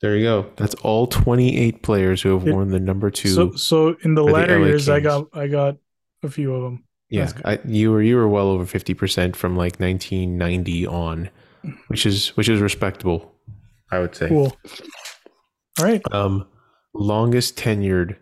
[0.00, 0.50] There you go.
[0.56, 3.28] That's all 28 players who have It- worn the number two.
[3.28, 5.76] So so in the the latter LA years, I got I got
[6.24, 6.84] a few of them.
[7.08, 11.30] yeah, I, you were you were well over 50% from like 1990 on,
[11.86, 13.32] which is which is respectable,
[13.92, 14.28] I would say.
[14.28, 14.56] Cool.
[15.78, 16.02] All right.
[16.12, 16.46] Um,
[16.94, 18.16] longest tenured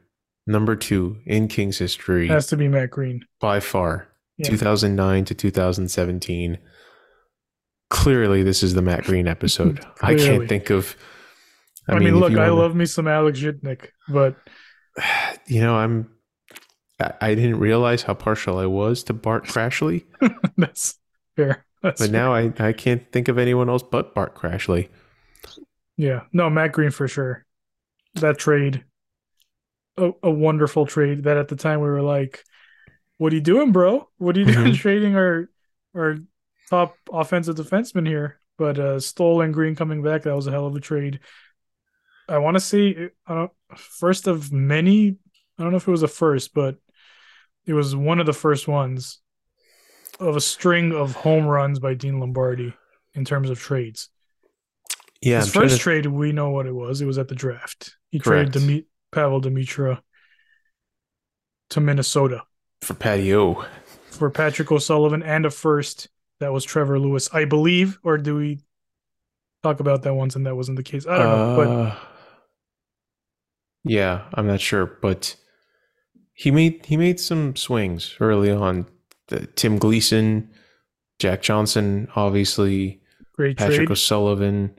[0.47, 3.25] number two in Kings history Has to be Matt Green.
[3.41, 4.49] by far, Yeah.
[4.51, 6.59] 2009 to 2017.
[7.89, 9.85] clearly this is the Matt Green episode.
[10.03, 10.97] I can't think of.
[11.89, 14.37] I, mean, if look, I wanna- love me some Alex Zhitnik, but
[15.47, 16.09] You know, I'm.
[17.01, 20.05] I- I didn't realize how partial I was to Bart Crashley,
[20.57, 20.99] that's
[21.37, 21.65] fair.
[21.83, 22.21] That's but fair.
[22.21, 24.89] now I, I can't think of anyone else but Bart Crashley.
[25.97, 27.45] yeah, no, Matt Green for sure.
[28.15, 28.85] That trade,
[29.97, 31.25] a, a wonderful trade.
[31.25, 32.43] That at the time we were like,
[33.19, 34.09] "What are you doing, bro?
[34.19, 34.77] What are you doing Mhm.
[34.79, 35.49] trading our
[35.95, 36.17] our
[36.69, 40.67] top offensive defenseman here?" But uh, Stoll and Green coming back, that was a hell
[40.67, 41.21] of a trade.
[42.29, 45.17] I want to see I don't, first of many.
[45.59, 46.77] I don't know if it was a first, but
[47.67, 49.19] it was one of the first ones
[50.19, 52.75] of a string of home runs by Dean Lombardi
[53.15, 54.09] in terms of trades.
[55.23, 57.01] Yeah, His first to- trade, we know what it was.
[57.03, 57.95] It was at the draft.
[58.11, 58.53] He Correct.
[58.53, 60.03] traded Demi- Pavol Demitra
[61.71, 62.45] to Minnesota
[62.83, 63.65] for patio.
[64.11, 66.09] for Patrick O'Sullivan and a first
[66.41, 67.99] that was Trevor Lewis, I believe.
[68.03, 68.61] Or do we
[69.63, 71.07] talk about that once and that wasn't the case?
[71.07, 71.57] I don't know.
[71.57, 71.97] But Uh,
[73.85, 75.37] yeah, I'm not sure, but
[76.33, 78.87] he made he made some swings early on.
[79.29, 80.51] The, Tim Gleason,
[81.19, 83.01] Jack Johnson, obviously
[83.35, 83.91] great Patrick trade.
[83.93, 84.79] O'Sullivan.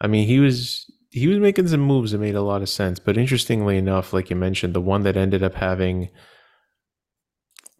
[0.00, 2.98] I mean, he was he was making some moves that made a lot of sense.
[2.98, 6.08] But interestingly enough, like you mentioned, the one that ended up having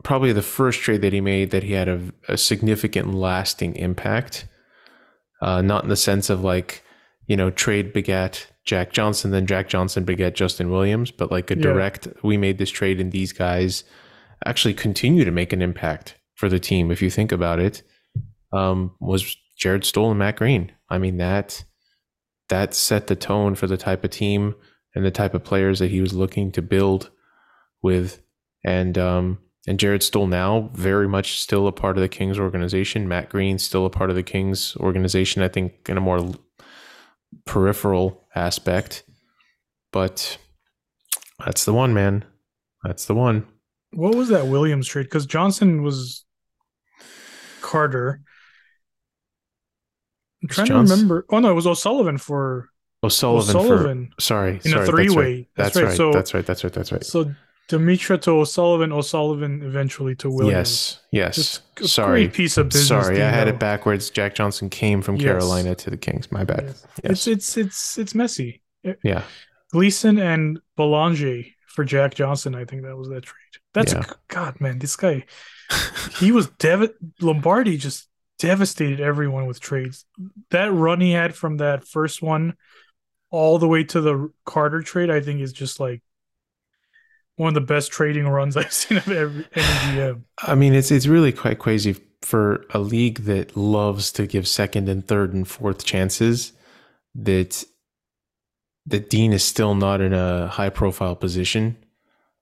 [0.04, 4.46] probably the first trade that he made that he had a, a significant lasting impact.
[5.40, 6.82] Uh, not in the sense of like,
[7.26, 11.56] you know, trade begat Jack Johnson, then Jack Johnson begat Justin Williams, but like a
[11.56, 11.62] Yeah.
[11.62, 13.82] direct, we made this trade and these guys
[14.44, 16.90] actually continue to make an impact for the team.
[16.90, 17.82] If you think about it,
[18.52, 20.72] um, was Jarret Stoll and Matt Green.
[20.90, 21.64] I mean, that,
[22.52, 24.54] that set the tone for the type of team
[24.94, 27.08] and the type of players that he was looking to build
[27.80, 28.22] with.
[28.62, 33.08] And, um, and Jarret Stoll now very much still a part of the Kings organization.
[33.08, 35.42] Matt Green still a part of the Kings organization.
[35.42, 36.30] I think in a more
[37.46, 39.04] peripheral aspect,
[39.90, 40.36] but
[41.42, 42.22] that's the one, man.
[42.84, 43.46] That's the one.
[43.92, 45.04] What was that Williams trade?
[45.04, 46.26] Because Johnson was
[47.62, 48.20] Carter.
[50.42, 51.26] I'm trying to remember.
[51.30, 52.68] Oh no, it was O'Sullivan for
[53.04, 54.10] O'Sullivan, O'Sullivan.
[54.14, 55.34] for sorry, in a sorry, that's three-way.
[55.34, 55.48] right.
[55.56, 55.88] That's That's, right.
[55.88, 55.96] right.
[55.96, 56.46] So- that's right.
[56.46, 56.72] That's right.
[56.72, 57.04] That's right.
[57.04, 57.34] So
[57.68, 61.00] Demitra to O'Sullivan, O'Sullivan eventually to Williams.
[61.10, 61.60] Yes, yes.
[61.78, 62.88] Just sorry, great piece of business.
[62.88, 63.22] sorry.
[63.22, 64.10] I had it backwards.
[64.10, 65.24] Jack Johnson came from Yes.
[65.24, 66.30] Carolina to the Kings.
[66.30, 66.64] My bad.
[66.66, 66.86] Yes.
[67.04, 67.10] Yes.
[67.12, 68.62] It's it's it's it's messy.
[68.84, 69.22] Eh, yeah.
[69.70, 72.54] Gleason and Belanger for Jack Johnson.
[72.54, 73.38] I think that was that trade.
[73.72, 74.00] That's Yeah.
[74.10, 74.78] a, God, man.
[74.78, 75.24] This guy,
[76.18, 76.90] he was David
[77.20, 78.08] Lombardi just
[78.42, 80.04] devastated everyone with trades.
[80.50, 82.56] That run he had from that first one
[83.30, 86.02] all the way to the Carter trade, I think, is just like
[87.36, 90.22] one of the best trading runs I've seen of every any GM.
[90.42, 94.88] I mean, it's it's really quite crazy for a league that loves to give second
[94.88, 96.52] and third and fourth chances.
[97.14, 97.64] That
[98.86, 101.76] that Dean is still not in a high profile position.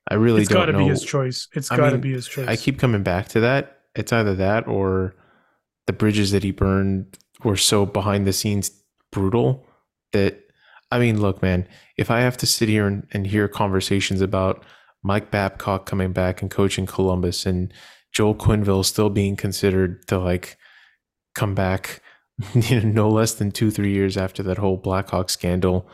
[0.09, 0.79] I really It's don't got to know.
[0.79, 1.49] be his choice.
[1.55, 2.49] It's I got to mean, be his choice.
[2.49, 3.83] I keep coming back to that.
[3.95, 5.15] It's either that or
[5.87, 8.71] the bridges that he burned were so behind the scenes
[9.11, 9.67] brutal
[10.13, 10.41] that
[10.93, 14.65] I mean, look, man, if I have to sit here and, and hear conversations about
[15.03, 17.73] Mike Babcock coming back and coaching Columbus and
[18.13, 20.59] Joel Quenneville still being considered to like
[21.35, 22.03] come back
[22.55, 25.89] you know, no less than two, three years after that whole Blackhawk scandal.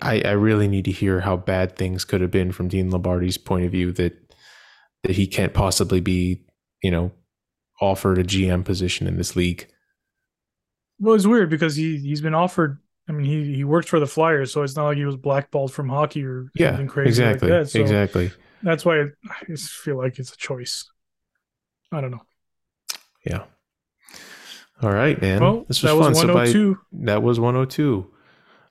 [0.00, 3.38] I, I really need to hear how bad things could have been from Dean Lombardi's
[3.38, 4.18] point of view that
[5.02, 6.44] that he can't possibly be,
[6.82, 7.10] you know,
[7.80, 9.68] offered a GM position in this league.
[11.00, 12.78] Well, it's weird because he he's been offered.
[13.08, 15.72] I mean, he he worked for the Flyers, so it's not like he was blackballed
[15.72, 17.70] from hockey or Yeah, something crazy exactly, like that.
[17.70, 18.30] So exactly.
[18.62, 19.06] that's why I
[19.48, 20.88] just feel like it's a choice.
[21.90, 22.22] I don't know.
[23.26, 23.44] Yeah.
[24.80, 25.40] All right, man.
[25.40, 26.10] well, this was that fun.
[26.10, 26.78] was So by- 102.
[27.04, 28.10] that was 102.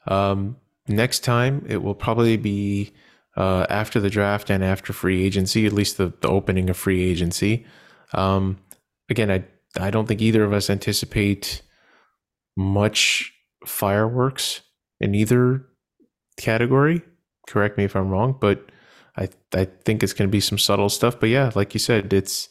[0.08, 0.58] Um,
[0.88, 2.92] next time it will probably be
[3.38, 7.02] uh, after the draft and after free agency, at least the, the opening of free
[7.04, 7.66] agency.
[8.14, 8.58] Um,
[9.12, 9.44] again, I
[9.80, 11.62] I don't think either of us anticipate
[12.58, 13.32] much
[13.66, 14.62] fireworks
[15.00, 15.66] in either
[16.38, 17.02] category.
[17.48, 18.70] Correct me if I'm wrong, but
[19.18, 21.20] I I think it's going to be some subtle stuff.
[21.20, 22.50] But yeah, like you said, it's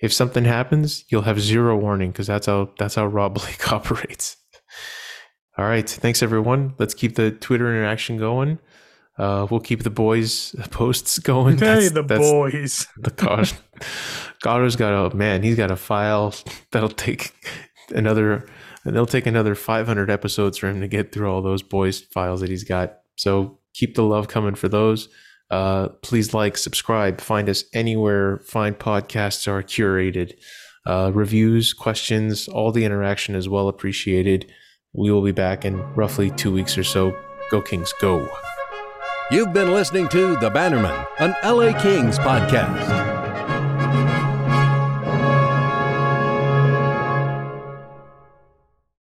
[0.00, 4.36] if something happens, you'll have zero warning because that's how that's how Rob Blake operates.
[5.56, 6.74] All right, thanks everyone.
[6.78, 8.58] Let's keep the Twitter interaction going.
[9.18, 11.58] Uh, we'll keep the boys posts going.
[11.58, 12.86] Hey, that's, the that's boys.
[12.98, 13.44] The car.
[14.42, 15.42] Garo's got a man.
[15.42, 16.34] He's got a file
[16.70, 17.34] that'll take
[17.90, 18.46] another.
[18.86, 22.48] It'll take another 500 episodes for him to get through all those boys files that
[22.48, 23.00] he's got.
[23.16, 25.08] So keep the love coming for those.
[25.50, 30.34] Uh, please like, subscribe, find us anywhere Find podcasts are curated.
[30.86, 34.50] Uh, reviews, questions, all the interaction is well appreciated.
[34.94, 37.16] We will be back in roughly two weeks or so.
[37.50, 38.28] Go Kings, go!
[39.30, 43.17] You've been listening to The Bannerman, an LA Kings podcast.